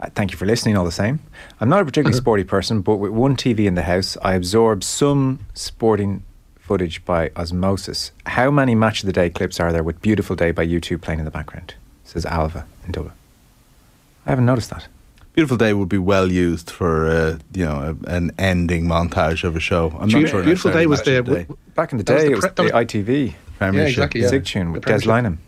Uh, 0.00 0.08
thank 0.14 0.30
you 0.32 0.36
for 0.36 0.44
listening 0.46 0.76
all 0.76 0.84
the 0.84 0.90
same. 0.92 1.20
I'm 1.60 1.68
not 1.68 1.80
a 1.80 1.84
particularly 1.84 2.16
sporty 2.16 2.44
person, 2.44 2.80
but 2.80 2.96
with 2.96 3.12
one 3.12 3.36
TV 3.36 3.60
in 3.66 3.74
the 3.74 3.82
house, 3.82 4.16
I 4.22 4.34
absorb 4.34 4.82
some 4.84 5.40
sporting 5.54 6.22
footage 6.58 7.04
by 7.04 7.30
osmosis. 7.36 8.10
How 8.26 8.50
many 8.50 8.74
match 8.74 9.02
of 9.02 9.06
the 9.06 9.12
day 9.12 9.30
clips 9.30 9.60
are 9.60 9.72
there 9.72 9.82
with 9.84 10.00
Beautiful 10.02 10.34
Day 10.36 10.50
by 10.50 10.66
U2 10.66 11.00
playing 11.00 11.20
in 11.20 11.24
the 11.24 11.30
background? 11.30 11.74
Says 12.04 12.26
Alva 12.26 12.66
in 12.84 12.92
Dublin. 12.92 13.14
I 14.26 14.30
haven't 14.30 14.46
noticed 14.46 14.70
that. 14.70 14.88
Beautiful 15.34 15.56
Day 15.56 15.74
would 15.74 15.88
be 15.88 15.98
well 15.98 16.30
used 16.30 16.70
for 16.70 17.08
uh, 17.08 17.38
you 17.54 17.64
know 17.64 17.96
a, 18.06 18.10
an 18.10 18.30
ending 18.38 18.84
montage 18.84 19.42
of 19.44 19.56
a 19.56 19.60
show. 19.60 19.86
I'm 19.98 20.08
Beau- 20.08 20.20
not 20.20 20.28
sure. 20.30 20.42
Beautiful 20.42 20.72
Day 20.72 20.86
was 20.86 21.00
Match 21.00 21.08
of 21.08 21.26
the- 21.26 21.34
Day. 21.34 21.46
Back 21.74 21.92
in 21.92 21.98
the 21.98 22.04
That 22.04 22.14
was 22.14 22.22
day, 22.22 22.28
the 22.28 22.32
it 22.32 22.36
was 22.36 22.44
pre- 22.46 22.66
that 22.70 22.88
the 22.96 23.02
ITV 23.02 23.34
Premiership. 23.58 23.88
exactly, 23.90 24.20
yeah. 24.22 24.28
Zig 24.28 24.44
tune 24.44 24.72
with 24.72 24.84
The 24.84 24.92
Des 24.92 25.06
Lynam. 25.06 25.38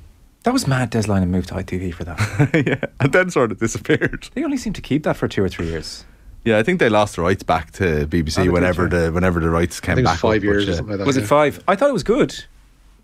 That 0.46 0.52
was 0.52 0.66
mad. 0.68 0.90
Des 0.90 1.02
Lynam 1.02 1.28
moved 1.30 1.48
to 1.48 1.54
ITV 1.54 1.92
for 1.92 2.04
that. 2.04 2.18
yeah, 2.66 2.88
and 3.00 3.12
then 3.12 3.30
sort 3.30 3.50
of 3.50 3.58
disappeared. 3.58 4.28
they 4.34 4.44
only 4.44 4.56
seem 4.56 4.72
to 4.74 4.80
keep 4.80 5.02
that 5.02 5.16
for 5.16 5.26
two 5.26 5.42
or 5.42 5.48
three 5.48 5.66
years. 5.66 6.04
Yeah, 6.44 6.58
I 6.58 6.62
think 6.62 6.78
they 6.78 6.88
lost 6.88 7.16
the 7.16 7.22
rights 7.22 7.42
back 7.42 7.72
to 7.72 8.02
Oh, 8.02 8.06
BBC 8.06 8.36
they 8.36 8.42
did, 8.44 8.52
whenever 8.52 8.84
yeah. 8.84 8.88
the 9.06 9.12
whenever 9.12 9.40
the 9.40 9.50
rights 9.50 9.80
I 9.82 9.86
came 9.86 9.96
think 9.96 10.04
it 10.04 10.08
back. 10.08 10.12
was 10.14 10.20
five 10.20 10.36
up, 10.36 10.40
but, 10.42 10.42
years 10.44 10.68
or 10.68 10.74
something 10.74 10.90
like 10.92 10.98
that. 10.98 11.06
Was 11.06 11.16
it 11.16 11.26
five? 11.26 11.62
I 11.66 11.74
thought 11.74 11.90
it 11.90 11.92
was 11.94 12.04
good. 12.04 12.30
It 12.30 12.46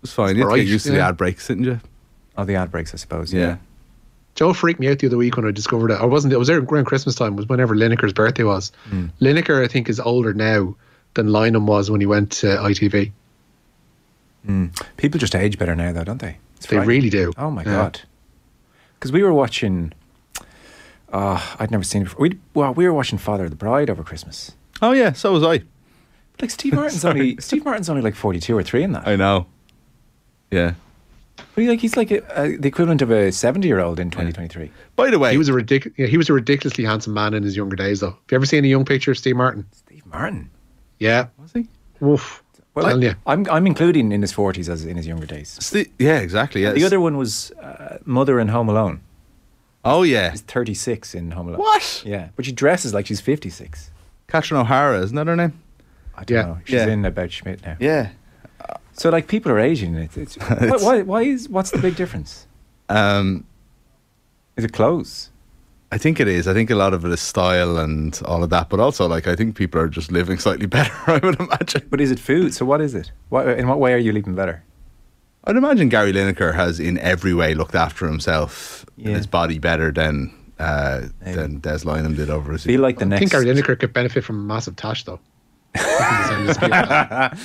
was 0.01 0.13
fine. 0.13 0.37
You 0.37 0.43
had 0.43 0.45
to 0.45 0.49
Right, 0.51 0.55
get 0.59 0.67
used 0.67 0.85
to 0.85 0.91
the 0.93 0.99
yeah. 0.99 1.09
ad 1.09 1.17
breaks, 1.17 1.47
didn't 1.47 1.65
you? 1.65 1.79
Oh, 2.37 2.45
the 2.45 2.55
ad 2.55 2.71
breaks, 2.71 2.93
I 2.93 2.97
suppose. 2.97 3.33
Yeah. 3.33 3.41
Yeah. 3.41 3.57
Joe 4.35 4.53
freaked 4.53 4.79
me 4.79 4.87
out 4.87 4.99
the 4.99 5.07
other 5.07 5.17
week 5.17 5.35
when 5.35 5.45
I 5.45 5.51
discovered 5.51 5.91
it. 5.91 5.99
I 5.99 6.05
wasn't. 6.05 6.33
It 6.33 6.37
was 6.37 6.47
there 6.47 6.59
around 6.59 6.85
Christmas 6.85 7.13
time. 7.15 7.35
Was 7.35 7.47
whenever 7.49 7.75
Lineker's 7.75 8.13
birthday 8.13 8.43
was. 8.43 8.71
Hmm. 8.87 9.07
Lineker, 9.19 9.61
I 9.61 9.67
think, 9.67 9.89
is 9.89 9.99
older 9.99 10.33
now 10.33 10.75
than 11.15 11.27
Lynam 11.27 11.65
was 11.65 11.91
when 11.91 11.99
he 11.99 12.07
went 12.07 12.31
to 12.31 12.47
ITV. 12.47 13.11
People 14.97 15.19
just 15.19 15.35
age 15.35 15.59
better 15.59 15.75
now, 15.75 15.91
though, 15.91 16.03
don't 16.05 16.21
they? 16.21 16.37
It's 16.63 16.69
They 16.69 16.77
frightening. 16.77 16.95
really 16.95 17.09
do. 17.09 17.33
Oh 17.37 17.51
my 17.51 17.61
Yeah. 17.63 17.71
god! 17.73 18.01
Because 18.95 19.11
we 19.11 19.21
were 19.21 19.33
watching. 19.33 19.91
Uh, 21.11 21.39
I'd 21.59 21.71
never 21.71 21.83
seen 21.83 22.01
it 22.03 22.05
before. 22.05 22.21
We 22.21 22.39
well, 22.53 22.73
we 22.73 22.85
were 22.85 22.93
watching 22.93 23.17
Father 23.19 23.43
of 23.43 23.49
the 23.49 23.55
Bride 23.57 23.89
over 23.89 24.01
Christmas. 24.03 24.53
Oh 24.81 24.93
yeah, 24.93 25.11
so 25.11 25.31
was 25.33 25.43
I. 25.43 25.63
Like 26.41 26.49
Steve 26.49 26.73
Martin's 26.73 27.05
only 27.05 27.35
Steve 27.39 27.65
Martin's 27.65 27.89
only 27.89 28.01
like 28.01 28.15
forty 28.15 28.39
two 28.39 28.57
or 28.57 28.63
three 28.63 28.81
in 28.83 28.93
that. 28.93 29.07
I 29.07 29.15
know. 29.15 29.45
Yeah. 30.51 30.73
But 31.55 31.61
he, 31.63 31.67
like 31.69 31.79
he's 31.81 31.97
like 31.97 32.11
a, 32.11 32.21
a, 32.41 32.55
the 32.57 32.67
equivalent 32.67 33.01
of 33.01 33.11
a 33.11 33.31
seventy 33.31 33.67
year 33.67 33.79
old 33.79 33.99
in 33.99 34.09
twenty 34.09 34.31
twenty 34.31 34.47
three. 34.49 34.71
By 34.95 35.09
the 35.09 35.19
way, 35.19 35.31
He 35.31 35.37
was 35.37 35.49
a 35.49 35.53
ridic- 35.53 35.93
yeah, 35.97 36.07
He 36.07 36.17
was 36.17 36.29
a 36.29 36.33
ridiculously 36.33 36.85
handsome 36.85 37.13
man 37.13 37.33
in 37.33 37.43
his 37.43 37.55
younger 37.57 37.75
days, 37.75 37.99
though. 37.99 38.11
Have 38.11 38.17
you 38.31 38.35
ever 38.37 38.45
seen 38.45 38.63
a 38.63 38.67
young 38.67 38.85
picture 38.85 39.11
of 39.11 39.17
Steve 39.17 39.35
Martin? 39.35 39.65
Steve 39.71 40.05
Martin 40.05 40.49
Yeah. 40.99 41.27
was 41.37 41.51
he? 41.51 41.67
Woof. 41.99 42.42
Well, 42.75 42.85
I. 43.03 43.15
I'm 43.27 43.47
I'm 43.49 43.67
including 43.67 44.11
in 44.11 44.21
his 44.21 44.31
forties 44.31 44.67
as 44.69 44.83
in 44.85 44.97
his 44.97 45.05
younger 45.05 45.27
days. 45.27 45.57
Sti- 45.61 45.91
yeah, 45.99 46.19
exactly. 46.19 46.63
Yeah. 46.63 46.71
The 46.73 46.83
other 46.85 46.99
one 46.99 47.17
was 47.17 47.51
uh, 47.61 47.97
Mother 48.05 48.39
in 48.39 48.47
Home 48.47 48.67
Alone. 48.69 49.01
Oh 49.85 50.03
yeah. 50.03 50.31
She's 50.31 50.41
thirty 50.41 50.73
six 50.73 51.13
in 51.13 51.31
Home 51.31 51.47
Alone. 51.49 51.59
What? 51.59 52.03
Yeah, 52.05 52.29
but 52.35 52.45
she 52.45 52.51
dresses 52.51 52.93
like 52.93 53.05
she's 53.05 53.21
fifty 53.21 53.49
six. 53.49 53.91
Catherine 54.27 54.61
O'Hara, 54.61 55.01
isn't 55.01 55.15
that 55.15 55.27
her 55.27 55.35
name? 55.35 55.53
I 56.15 56.23
don't 56.23 56.35
Yeah. 56.37 56.45
know. 56.45 56.57
She's 56.65 56.73
Yeah. 56.75 56.87
in 56.87 57.05
about 57.05 57.31
Schmidt 57.31 57.61
now. 57.63 57.77
Yeah. 57.79 58.09
So 58.93 59.09
like 59.09 59.27
people 59.27 59.51
are 59.51 59.59
aging. 59.59 59.95
It's, 59.95 60.17
it's, 60.17 60.35
why, 60.37 60.77
why, 60.77 61.01
why 61.01 61.21
is 61.23 61.49
what's 61.49 61.71
the 61.71 61.79
big 61.79 61.95
difference? 61.95 62.47
Um, 62.89 63.45
Is 64.55 64.63
it 64.65 64.71
clothes? 64.73 65.29
I 65.93 65.97
think 65.99 66.19
it 66.19 66.27
is. 66.27 66.47
I 66.47 66.53
think 66.53 66.69
a 66.71 66.75
lot 66.75 66.93
of 66.93 67.05
it 67.05 67.11
is 67.11 67.21
style 67.21 67.77
and 67.77 68.19
all 68.25 68.43
of 68.43 68.49
that, 68.49 68.69
but 68.69 68.79
also 68.79 69.07
like 69.07 69.27
I 69.27 69.35
think 69.35 69.55
people 69.55 69.79
are 69.79 69.87
just 69.87 70.11
living 70.11 70.39
slightly 70.45 70.65
better. 70.65 70.93
I 71.07 71.19
would 71.23 71.39
imagine. 71.39 71.87
But 71.89 72.01
is 72.01 72.09
it 72.11 72.19
food? 72.19 72.53
So 72.53 72.65
what 72.65 72.81
is 72.81 72.95
it? 72.95 73.11
What, 73.29 73.47
in 73.47 73.67
what 73.67 73.79
way 73.79 73.93
are 73.93 73.97
you 73.97 74.11
living 74.11 74.33
better? 74.35 74.63
I'd 75.45 75.55
imagine 75.57 75.89
Gary 75.89 76.13
Lineker 76.13 76.53
has 76.55 76.79
in 76.79 76.97
every 76.97 77.33
way 77.33 77.53
looked 77.53 77.75
after 77.75 78.07
himself 78.07 78.85
Yeah. 78.95 79.07
and 79.09 79.17
his 79.17 79.27
body 79.27 79.59
better 79.59 79.91
than 79.91 80.33
uh, 80.57 81.01
Maybe. 81.23 81.35
than 81.35 81.59
Des 81.59 81.79
Lynam 81.85 82.15
did 82.15 82.29
over 82.29 82.53
his. 82.53 82.63
Feel 82.63 82.81
like 82.81 82.97
the 82.99 83.05
I 83.05 83.09
next. 83.09 83.19
think 83.19 83.31
Gary 83.33 83.45
Lineker 83.45 83.77
could 83.79 83.91
benefit 83.93 84.23
from 84.23 84.37
a 84.39 84.43
massive 84.53 84.75
tash, 84.77 85.03
though. 85.03 85.19
I 85.75 85.79
think 85.79 85.99
there's 85.99 86.31
any 86.37 86.47
dispute 86.47 86.67
about 86.67 87.09
that. 87.09 87.39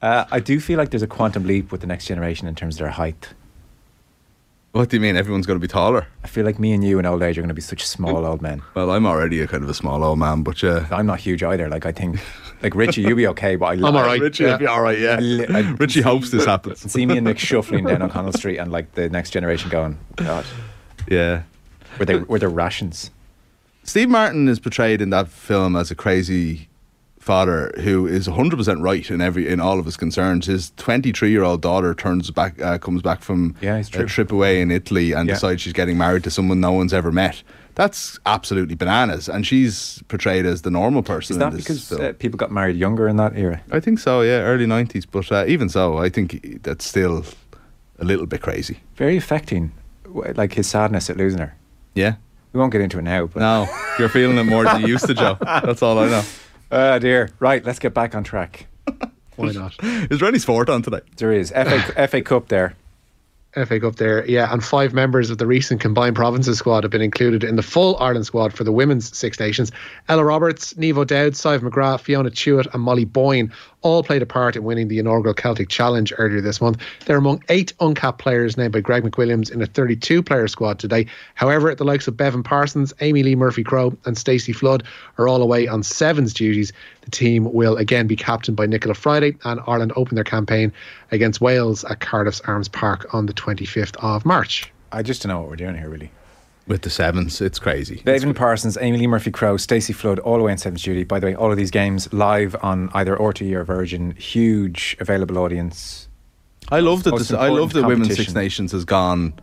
uh, 0.00 0.24
I 0.30 0.40
do 0.40 0.58
feel 0.60 0.78
like 0.78 0.90
there's 0.90 1.02
a 1.02 1.06
quantum 1.18 1.44
leap 1.46 1.70
with 1.72 1.80
the 1.82 1.86
next 1.86 2.06
generation 2.06 2.48
in 2.48 2.54
terms 2.54 2.76
of 2.76 2.78
their 2.80 2.90
height. 2.90 3.28
What 4.72 4.88
do 4.88 4.96
you 4.96 5.00
mean? 5.02 5.16
Everyone's 5.18 5.46
going 5.46 5.58
to 5.58 5.60
be 5.60 5.68
taller? 5.68 6.06
I 6.24 6.28
feel 6.28 6.46
like 6.46 6.58
me 6.58 6.72
and 6.72 6.82
you 6.82 6.98
in 6.98 7.04
old 7.04 7.22
age 7.22 7.36
are 7.36 7.42
going 7.42 7.48
to 7.48 7.54
be 7.54 7.60
such 7.60 7.86
small 7.86 8.24
old 8.24 8.40
men. 8.40 8.62
Well, 8.74 8.90
I'm 8.90 9.04
already 9.04 9.40
a 9.40 9.46
kind 9.46 9.62
of 9.62 9.68
a 9.68 9.74
small 9.74 10.02
old 10.02 10.18
man, 10.18 10.42
but 10.42 10.64
uh, 10.64 10.80
yeah. 10.80 10.96
I'm 10.96 11.04
not 11.04 11.20
huge 11.20 11.42
either. 11.42 11.68
Like 11.68 11.84
I 11.84 11.92
think, 11.92 12.18
like 12.62 12.74
Richie, 12.74 13.02
you'll 13.02 13.16
be 13.16 13.26
okay. 13.28 13.56
But 13.56 13.66
I, 13.66 13.72
I'm 13.74 13.84
all 13.96 14.02
right. 14.02 14.18
Richie, 14.18 14.44
yeah. 14.44 14.52
will 14.52 14.58
be 14.58 14.66
all 14.66 14.80
right. 14.80 14.98
Yeah. 14.98 15.18
li- 15.20 15.46
I- 15.46 15.60
uh, 15.60 15.72
Richie 15.78 16.00
hopes 16.00 16.30
this 16.30 16.46
happens. 16.46 16.90
see 16.90 17.04
me 17.04 17.18
and 17.18 17.26
Nick 17.26 17.38
shuffling 17.50 17.84
down 17.84 18.00
O'Connell 18.00 18.32
Street, 18.32 18.56
and 18.56 18.72
like 18.72 18.94
the 18.94 19.10
next 19.10 19.30
generation 19.30 19.68
going, 19.68 19.98
God, 20.16 20.46
Yeah. 21.06 21.42
were 21.98 22.06
they 22.06 22.16
were 22.16 22.38
there 22.38 22.48
rations? 22.48 23.10
Steve 23.84 24.08
Martin 24.08 24.48
is 24.48 24.58
portrayed 24.58 25.02
in 25.02 25.10
that 25.10 25.28
film 25.28 25.76
as 25.76 25.90
a 25.90 25.94
crazy 25.94 26.68
father 27.22 27.72
who 27.80 28.04
is 28.06 28.26
100% 28.26 28.82
right 28.82 29.08
in 29.10 29.20
every 29.20 29.46
in 29.48 29.60
all 29.60 29.78
of 29.78 29.84
his 29.84 29.96
concerns. 29.96 30.46
His 30.46 30.72
23-year-old 30.76 31.62
daughter 31.62 31.94
turns 31.94 32.30
back 32.32 32.60
uh, 32.60 32.78
comes 32.78 33.00
back 33.00 33.20
from 33.22 33.54
Yeah, 33.60 33.76
a 33.94 34.04
trip 34.06 34.32
away 34.32 34.60
in 34.60 34.70
Italy 34.72 35.12
and 35.12 35.28
Yeah. 35.28 35.34
decides 35.34 35.62
she's 35.62 35.72
getting 35.72 35.96
married 35.96 36.24
to 36.24 36.30
someone 36.30 36.58
no 36.60 36.72
one's 36.72 36.92
ever 36.92 37.12
met. 37.12 37.42
That's 37.76 38.18
absolutely 38.26 38.74
bananas 38.74 39.28
and 39.28 39.46
she's 39.46 40.02
portrayed 40.08 40.44
as 40.46 40.62
the 40.62 40.70
normal 40.70 41.02
person 41.04 41.34
Is 41.34 41.38
that 41.38 41.54
because 41.54 41.92
uh, 41.92 42.12
people 42.18 42.36
got 42.38 42.50
married 42.50 42.76
younger 42.76 43.06
in 43.06 43.16
that 43.16 43.36
era? 43.36 43.62
I 43.70 43.78
think 43.78 44.00
so, 44.00 44.22
yeah, 44.22 44.40
early 44.40 44.66
90s, 44.66 45.06
but 45.10 45.30
uh, 45.30 45.44
even 45.46 45.68
so, 45.68 45.98
I 45.98 46.08
think 46.08 46.62
that's 46.64 46.84
still 46.84 47.24
a 48.00 48.04
little 48.04 48.26
bit 48.26 48.42
crazy. 48.42 48.80
Very 48.96 49.16
affecting, 49.16 49.70
like 50.34 50.54
his 50.54 50.66
sadness 50.66 51.08
at 51.08 51.16
losing 51.16 51.38
her. 51.38 51.54
Yeah. 51.94 52.16
We 52.52 52.58
won't 52.60 52.72
get 52.72 52.82
into 52.82 52.98
it 52.98 53.02
now, 53.02 53.26
but 53.28 53.40
No, 53.40 53.66
you're 53.98 54.10
feeling 54.10 54.36
it 54.38 54.44
more 54.44 54.64
than 54.64 54.80
you 54.82 54.88
used 54.88 55.06
to, 55.06 55.14
Joe. 55.14 55.38
That's 55.40 55.82
all 55.82 55.98
I 56.00 56.08
know. 56.08 56.24
Oh 56.72 56.98
dear. 56.98 57.30
Right, 57.38 57.64
let's 57.64 57.78
get 57.78 57.94
back 57.94 58.14
on 58.14 58.24
track. 58.24 58.66
Why 59.36 59.52
not? 59.52 59.74
Is 59.82 60.18
there 60.18 60.28
any 60.28 60.38
sport 60.38 60.68
on 60.68 60.82
today? 60.82 61.00
There 61.16 61.32
is 61.32 61.50
FA, 61.50 62.08
FA 62.08 62.20
Cup 62.22 62.48
there. 62.48 62.74
FA 63.54 63.78
Cup 63.78 63.96
there, 63.96 64.24
yeah, 64.26 64.50
and 64.50 64.64
five 64.64 64.94
members 64.94 65.28
of 65.28 65.36
the 65.36 65.46
recent 65.46 65.80
combined 65.80 66.16
provinces 66.16 66.58
squad 66.58 66.84
have 66.84 66.90
been 66.90 67.02
included 67.02 67.44
in 67.44 67.56
the 67.56 67.62
full 67.62 67.98
Ireland 67.98 68.24
squad 68.24 68.54
for 68.54 68.64
the 68.64 68.72
women's 68.72 69.14
Six 69.16 69.38
Nations. 69.38 69.70
Ella 70.08 70.24
Roberts, 70.24 70.72
Niamh 70.74 70.96
O'Dowd, 70.96 71.36
Sive 71.36 71.60
McGrath, 71.60 72.00
Fiona 72.00 72.30
Tuite, 72.30 72.66
and 72.72 72.82
Molly 72.82 73.04
Boyne 73.04 73.52
all 73.82 74.02
played 74.02 74.22
a 74.22 74.26
part 74.26 74.56
in 74.56 74.64
winning 74.64 74.88
the 74.88 74.98
inaugural 74.98 75.34
Celtic 75.34 75.68
Challenge 75.68 76.12
earlier 76.16 76.40
this 76.40 76.60
month. 76.60 76.80
They're 77.04 77.18
among 77.18 77.42
eight 77.48 77.72
uncapped 77.80 78.18
players 78.18 78.56
named 78.56 78.72
by 78.72 78.80
Greg 78.80 79.02
McWilliams 79.02 79.50
in 79.50 79.60
a 79.60 79.66
32 79.66 80.22
player 80.22 80.48
squad 80.48 80.78
today. 80.78 81.06
However, 81.34 81.74
the 81.74 81.84
likes 81.84 82.08
of 82.08 82.14
Beibhinn 82.14 82.44
Parsons, 82.44 82.92
Amee-Leigh 83.00 83.34
Murphy 83.34 83.64
Crowe, 83.64 83.96
and 84.04 84.16
Stacey 84.16 84.52
Flood 84.52 84.84
are 85.18 85.28
all 85.28 85.42
away 85.42 85.66
on 85.68 85.82
sevens 85.82 86.32
duties. 86.32 86.72
The 87.02 87.10
team 87.10 87.52
will 87.52 87.76
again 87.76 88.06
be 88.06 88.16
captained 88.16 88.56
by 88.56 88.66
Nichola 88.66 88.94
Fryday, 88.94 89.36
and 89.44 89.60
Ireland 89.66 89.92
open 89.96 90.14
their 90.14 90.24
campaign 90.24 90.72
against 91.10 91.40
Wales 91.40 91.84
at 91.84 92.00
Cardiff's 92.00 92.40
Arms 92.42 92.68
Park 92.68 93.12
on 93.12 93.26
the 93.26 93.32
25th 93.46 93.96
of 94.02 94.24
March. 94.24 94.72
I 94.92 95.02
just 95.02 95.22
don't 95.22 95.30
know 95.30 95.40
what 95.40 95.48
we're 95.50 95.56
doing 95.56 95.76
here, 95.76 95.88
really. 95.88 96.10
With 96.68 96.82
the 96.82 96.90
sevens, 96.90 97.40
it's 97.40 97.58
crazy. 97.58 98.02
Beibhinn 98.06 98.36
Parsons, 98.36 98.76
Amee-Leigh 98.76 99.08
Murphy 99.08 99.32
Crowe, 99.32 99.56
Stacey 99.56 99.92
Flood, 99.92 100.20
all 100.20 100.36
the 100.38 100.44
way 100.44 100.52
in 100.52 100.58
seventh 100.58 100.80
duty. 100.82 101.02
By 101.02 101.18
the 101.18 101.26
way, 101.26 101.34
all 101.34 101.50
of 101.50 101.56
these 101.56 101.72
games 101.72 102.12
live 102.12 102.54
on 102.62 102.88
either 102.94 103.16
RTE 103.16 103.52
or 103.54 103.64
Virgin. 103.64 104.12
Huge 104.12 104.96
available 105.00 105.38
audience. 105.38 106.08
I 106.70 106.78
love 106.78 107.02
that. 107.02 107.10
Most 107.10 107.30
This, 107.30 107.32
I 107.32 107.48
love 107.48 107.70
important 107.70 107.72
that 107.82 107.88
Women's 107.88 108.16
Six. 108.16 108.32
Nations 108.34 108.70
has 108.70 108.84
gone 108.84 109.34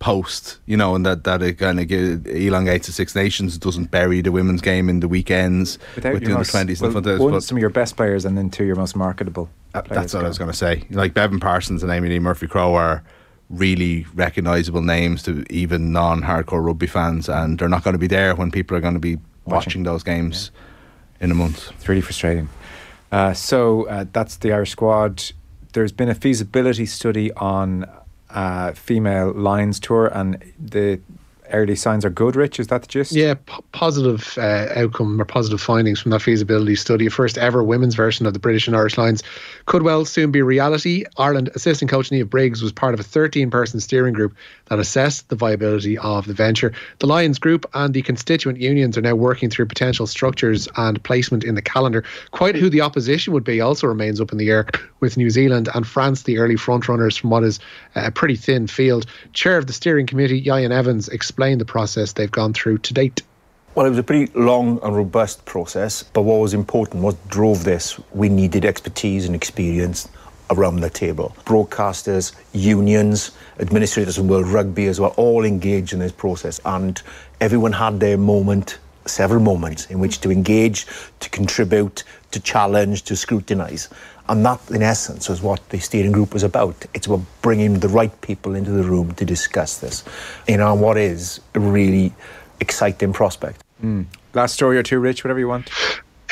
post, 0.00 0.58
you 0.66 0.76
know, 0.76 0.94
and 0.96 1.06
that 1.06 1.22
that 1.24 1.40
it 1.40 1.54
kind 1.58 1.78
of 1.78 1.90
elongates 2.26 2.88
the 2.88 2.92
Six 2.92 3.14
Nations. 3.14 3.56
Doesn't 3.58 3.92
bury 3.92 4.20
the 4.20 4.32
women's 4.32 4.60
game 4.60 4.88
in 4.88 4.98
the 5.00 5.08
weekends 5.08 5.78
Without 5.94 6.14
with 6.14 6.22
your 6.22 6.30
the 6.32 6.36
under 6.38 6.50
twenties 6.50 6.80
well, 6.82 6.96
and 6.96 7.04
the 7.06 7.18
one, 7.18 7.30
but 7.32 7.44
some 7.44 7.56
of 7.56 7.60
your 7.60 7.70
best 7.70 7.96
players 7.96 8.24
and 8.24 8.36
then 8.36 8.50
two 8.50 8.64
your 8.64 8.76
most 8.76 8.96
marketable. 8.96 9.48
Uh, 9.72 9.82
that- 9.82 9.88
that's 9.90 10.14
what 10.14 10.24
I 10.24 10.28
was 10.28 10.38
going 10.38 10.50
to 10.50 10.56
say. 10.56 10.82
Like 10.90 11.14
Beibhinn 11.14 11.40
Parsons 11.40 11.84
and 11.84 11.92
Amee-Leigh 11.92 12.18
Murphy 12.18 12.48
Crowe 12.48 12.74
are 12.74 13.04
really 13.48 14.06
recognisable 14.14 14.82
names 14.82 15.22
to 15.24 15.44
even 15.50 15.92
non-hardcore 15.92 16.64
rugby 16.64 16.86
fans, 16.86 17.28
and 17.28 17.58
they're 17.58 17.68
not 17.68 17.84
going 17.84 17.94
to 17.94 17.98
be 17.98 18.06
there 18.08 18.34
when 18.34 18.50
people 18.50 18.76
are 18.76 18.80
going 18.80 18.94
to 18.94 19.00
be 19.00 19.16
watching, 19.44 19.70
Watching. 19.70 19.82
those 19.84 20.02
games 20.02 20.50
in 21.20 21.30
a 21.30 21.34
month. 21.34 21.70
It's 21.72 21.88
really 21.88 22.00
frustrating. 22.00 22.48
Uh, 23.12 23.32
so 23.32 23.86
uh, 23.88 24.04
that's 24.12 24.36
the 24.36 24.52
Irish 24.52 24.70
squad. 24.70 25.22
There's 25.72 25.92
been 25.92 26.08
a 26.08 26.14
feasibility 26.14 26.86
study 26.86 27.32
on 27.32 27.86
uh, 28.30 28.72
female 28.72 29.32
Lions 29.32 29.78
tour, 29.78 30.06
and 30.08 30.42
the 30.58 31.00
early 31.52 31.76
signs 31.76 32.04
are 32.04 32.10
good. 32.10 32.36
Rich, 32.36 32.60
is 32.60 32.66
that 32.68 32.82
the 32.82 32.88
gist? 32.88 33.12
Yeah, 33.12 33.34
p- 33.34 33.62
positive 33.72 34.36
uh, 34.38 34.68
outcome 34.74 35.20
or 35.20 35.24
positive 35.24 35.60
findings 35.60 36.00
from 36.00 36.10
that 36.10 36.20
feasibility 36.20 36.76
study. 36.76 37.08
First 37.08 37.38
ever 37.38 37.62
women's 37.62 37.94
version 37.94 38.26
of 38.26 38.32
the 38.32 38.38
British 38.38 38.66
and 38.66 38.76
Irish 38.76 38.98
Lions 38.98 39.22
could 39.66 39.82
well 39.82 40.04
soon 40.04 40.30
be 40.30 40.42
reality. 40.42 41.04
Ireland 41.16 41.50
assistant 41.54 41.90
coach 41.90 42.10
Niamh 42.10 42.28
Briggs 42.28 42.62
was 42.62 42.72
part 42.72 42.94
of 42.94 43.00
a 43.00 43.04
13 43.04 43.50
person 43.50 43.80
steering 43.80 44.14
group 44.14 44.34
that 44.66 44.78
assessed 44.78 45.28
the 45.28 45.36
viability 45.36 45.96
of 45.98 46.26
the 46.26 46.34
venture. 46.34 46.72
The 46.98 47.06
Lions 47.06 47.38
group 47.38 47.64
and 47.74 47.94
the 47.94 48.02
constituent 48.02 48.60
unions 48.60 48.98
are 48.98 49.02
now 49.02 49.14
working 49.14 49.50
through 49.50 49.66
potential 49.66 50.06
structures 50.06 50.68
and 50.76 51.02
placement 51.02 51.44
in 51.44 51.54
the 51.54 51.62
calendar. 51.62 52.04
Quite 52.32 52.56
who 52.56 52.68
the 52.68 52.80
opposition 52.80 53.32
would 53.32 53.44
be 53.44 53.60
also 53.60 53.86
remains 53.86 54.20
up 54.20 54.32
in 54.32 54.38
the 54.38 54.50
air, 54.50 54.66
with 55.00 55.16
New 55.16 55.30
Zealand 55.30 55.68
and 55.74 55.86
France 55.86 56.24
the 56.24 56.38
early 56.38 56.56
frontrunners 56.56 57.18
from 57.18 57.30
what 57.30 57.44
is 57.44 57.60
a 57.94 58.10
pretty 58.10 58.36
thin 58.36 58.66
field. 58.66 59.06
Chair 59.32 59.58
of 59.58 59.66
the 59.66 59.72
steering 59.72 60.06
committee, 60.06 60.46
Ian 60.46 60.72
Evans, 60.72 61.08
explained 61.08 61.35
the 61.36 61.64
process 61.64 62.12
they've 62.12 62.30
gone 62.30 62.52
through 62.52 62.78
to 62.78 62.94
date. 62.94 63.22
Well, 63.74 63.84
it 63.84 63.90
was 63.90 63.98
a 63.98 64.02
pretty 64.02 64.32
long 64.32 64.80
and 64.82 64.96
robust 64.96 65.44
process, 65.44 66.02
but 66.02 66.22
what 66.22 66.40
was 66.40 66.54
important, 66.54 67.02
what 67.02 67.28
drove 67.28 67.64
this, 67.64 68.00
we 68.12 68.30
needed 68.30 68.64
expertise 68.64 69.26
and 69.26 69.34
experience 69.34 70.08
around 70.50 70.80
the 70.80 70.88
table. 70.88 71.36
Broadcasters, 71.44 72.32
unions, 72.54 73.32
administrators 73.60 74.16
in 74.16 74.28
World 74.28 74.46
Rugby 74.46 74.86
as 74.86 74.98
well, 74.98 75.12
all 75.18 75.44
engaged 75.44 75.92
in 75.92 75.98
this 75.98 76.12
process, 76.12 76.58
and 76.64 77.02
everyone 77.40 77.72
had 77.72 78.00
their 78.00 78.16
moment, 78.16 78.78
several 79.04 79.40
moments 79.40 79.86
in 79.86 79.98
which 79.98 80.20
to 80.22 80.30
engage, 80.30 80.86
to 81.20 81.28
contribute, 81.28 82.02
to 82.30 82.40
challenge, 82.40 83.02
to 83.02 83.14
scrutinise. 83.14 83.90
And 84.28 84.44
that, 84.44 84.60
in 84.70 84.82
essence, 84.82 85.28
was 85.28 85.40
what 85.40 85.68
the 85.68 85.78
steering 85.78 86.12
group 86.12 86.32
was 86.34 86.42
about. 86.42 86.84
It's 86.94 87.06
about 87.06 87.22
bringing 87.42 87.80
the 87.80 87.88
right 87.88 88.20
people 88.22 88.54
into 88.54 88.72
the 88.72 88.82
room 88.82 89.14
to 89.14 89.24
discuss 89.24 89.78
this. 89.78 90.04
You 90.48 90.56
know, 90.56 90.74
what 90.74 90.96
is 90.96 91.40
a 91.54 91.60
really 91.60 92.12
exciting 92.60 93.12
prospect. 93.12 93.62
Mm. 93.82 94.06
Last 94.34 94.54
story 94.54 94.78
or 94.78 94.82
two, 94.82 94.98
Rich, 94.98 95.24
whatever 95.24 95.38
you 95.38 95.48
want. 95.48 95.70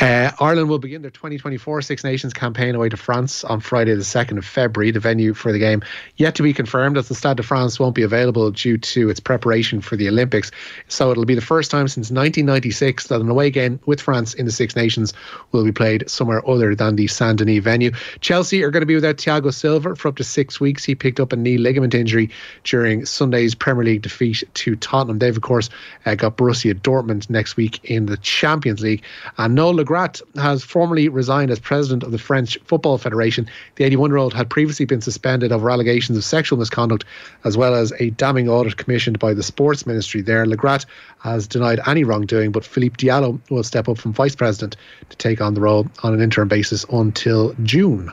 Uh, 0.00 0.32
Ireland 0.40 0.68
will 0.68 0.80
begin 0.80 1.02
their 1.02 1.10
2024 1.12 1.82
Six 1.82 2.02
Nations 2.02 2.32
campaign 2.32 2.74
away 2.74 2.88
to 2.88 2.96
France 2.96 3.44
on 3.44 3.60
Friday, 3.60 3.94
the 3.94 4.02
2nd 4.02 4.38
of 4.38 4.44
February. 4.44 4.90
The 4.90 4.98
venue 4.98 5.34
for 5.34 5.52
the 5.52 5.58
game 5.58 5.82
yet 6.16 6.34
to 6.34 6.42
be 6.42 6.52
confirmed, 6.52 6.98
as 6.98 7.08
the 7.08 7.14
Stade 7.14 7.36
de 7.36 7.44
France 7.44 7.78
won't 7.78 7.94
be 7.94 8.02
available 8.02 8.50
due 8.50 8.76
to 8.76 9.08
its 9.08 9.20
preparation 9.20 9.80
for 9.80 9.96
the 9.96 10.08
Olympics. 10.08 10.50
So 10.88 11.12
it'll 11.12 11.24
be 11.24 11.36
the 11.36 11.40
first 11.40 11.70
time 11.70 11.86
since 11.86 12.10
1996 12.10 13.06
that 13.06 13.20
an 13.20 13.28
away 13.28 13.50
game 13.50 13.78
with 13.86 14.00
France 14.00 14.34
in 14.34 14.46
the 14.46 14.52
Six 14.52 14.74
Nations 14.74 15.12
will 15.52 15.64
be 15.64 15.70
played 15.70 16.10
somewhere 16.10 16.46
other 16.48 16.74
than 16.74 16.96
the 16.96 17.06
Saint 17.06 17.38
Denis 17.38 17.62
venue. 17.62 17.92
Chelsea 18.20 18.64
are 18.64 18.70
going 18.70 18.82
to 18.82 18.86
be 18.86 18.96
without 18.96 19.16
Thiago 19.16 19.54
Silva 19.54 19.94
for 19.94 20.08
up 20.08 20.16
to 20.16 20.24
six 20.24 20.58
weeks. 20.58 20.84
He 20.84 20.96
picked 20.96 21.20
up 21.20 21.32
a 21.32 21.36
knee 21.36 21.56
ligament 21.56 21.94
injury 21.94 22.30
during 22.64 23.06
Sunday's 23.06 23.54
Premier 23.54 23.84
League 23.84 24.02
defeat 24.02 24.42
to 24.54 24.74
Tottenham. 24.76 25.20
They've, 25.20 25.36
of 25.36 25.42
course, 25.42 25.70
uh, 26.04 26.16
got 26.16 26.36
Borussia 26.36 26.74
Dortmund 26.74 27.30
next 27.30 27.56
week 27.56 27.78
in 27.84 28.06
the 28.06 28.16
Champions 28.16 28.80
League. 28.80 29.02
And 29.38 29.54
Noel 29.54 29.83
Le 29.84 29.90
Graët 29.90 30.22
has 30.36 30.64
formally 30.64 31.10
resigned 31.10 31.50
as 31.50 31.58
president 31.58 32.02
of 32.02 32.10
the 32.10 32.16
French 32.16 32.58
Football 32.64 32.96
Federation. 32.96 33.46
The 33.76 33.84
81 33.84 34.10
year 34.10 34.16
old 34.16 34.32
had 34.32 34.48
previously 34.48 34.86
been 34.86 35.02
suspended 35.02 35.52
over 35.52 35.70
allegations 35.70 36.16
of 36.16 36.24
sexual 36.24 36.58
misconduct, 36.58 37.04
as 37.44 37.58
well 37.58 37.74
as 37.74 37.92
a 38.00 38.08
damning 38.10 38.48
audit 38.48 38.78
commissioned 38.78 39.18
by 39.18 39.34
the 39.34 39.42
Sports 39.42 39.84
Ministry 39.84 40.22
there. 40.22 40.46
Le 40.46 40.56
Graët 40.56 40.86
has 41.18 41.46
denied 41.46 41.80
any 41.86 42.02
wrongdoing, 42.02 42.50
but 42.50 42.64
Philippe 42.64 42.96
Diallo 42.96 43.38
will 43.50 43.62
step 43.62 43.86
up 43.86 43.98
from 43.98 44.14
vice 44.14 44.34
president 44.34 44.74
to 45.10 45.16
take 45.18 45.42
on 45.42 45.52
the 45.52 45.60
role 45.60 45.86
on 46.02 46.14
an 46.14 46.22
interim 46.22 46.48
basis 46.48 46.86
until 46.90 47.54
June. 47.62 48.10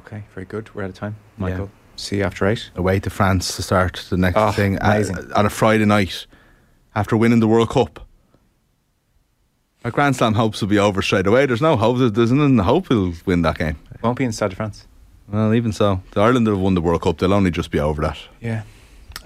Okay, 0.00 0.24
very 0.34 0.44
good. 0.44 0.74
We're 0.74 0.82
out 0.82 0.90
of 0.90 0.96
time. 0.96 1.16
Michael, 1.38 1.70
yeah. 1.72 1.96
see 1.96 2.18
you 2.18 2.24
after 2.24 2.46
eight. 2.46 2.70
Away 2.76 3.00
to 3.00 3.08
France 3.08 3.56
to 3.56 3.62
start 3.62 4.04
the 4.10 4.18
next 4.18 4.36
oh, 4.36 4.52
thing 4.52 4.76
uh, 4.76 4.90
amazing. 4.90 5.16
At, 5.16 5.32
on 5.32 5.46
a 5.46 5.50
Friday 5.50 5.86
night 5.86 6.26
after 6.94 7.16
winning 7.16 7.40
the 7.40 7.48
World 7.48 7.70
Cup. 7.70 8.06
Our 9.84 9.90
Grand 9.90 10.16
Slam 10.16 10.32
hopes 10.34 10.62
will 10.62 10.68
be 10.68 10.78
over 10.78 11.02
straight 11.02 11.26
away. 11.26 11.44
There's 11.44 11.60
no 11.60 11.76
hope. 11.76 12.14
There's 12.14 12.32
no 12.32 12.62
hope 12.62 12.88
he'll 12.88 13.12
win 13.26 13.42
that 13.42 13.58
game. 13.58 13.76
Won't 14.02 14.16
be 14.16 14.24
in 14.24 14.32
Stade 14.32 14.50
de 14.50 14.56
France. 14.56 14.86
Well, 15.28 15.54
even 15.54 15.72
so, 15.72 16.02
the 16.12 16.20
Ireland 16.20 16.46
that 16.46 16.52
have 16.52 16.60
won 16.60 16.74
the 16.74 16.80
World 16.80 17.02
Cup, 17.02 17.18
they'll 17.18 17.32
only 17.32 17.50
just 17.50 17.70
be 17.70 17.78
over 17.80 18.02
that. 18.02 18.18
Yeah. 18.40 18.62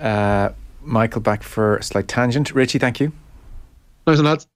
Uh, 0.00 0.50
Michael 0.82 1.20
back 1.20 1.42
for 1.42 1.76
a 1.76 1.82
slight 1.82 2.08
tangent. 2.08 2.52
Richie, 2.52 2.78
thank 2.78 3.00
you. 3.00 3.12
Nice 4.06 4.18
and 4.18 4.26
lads. 4.26 4.46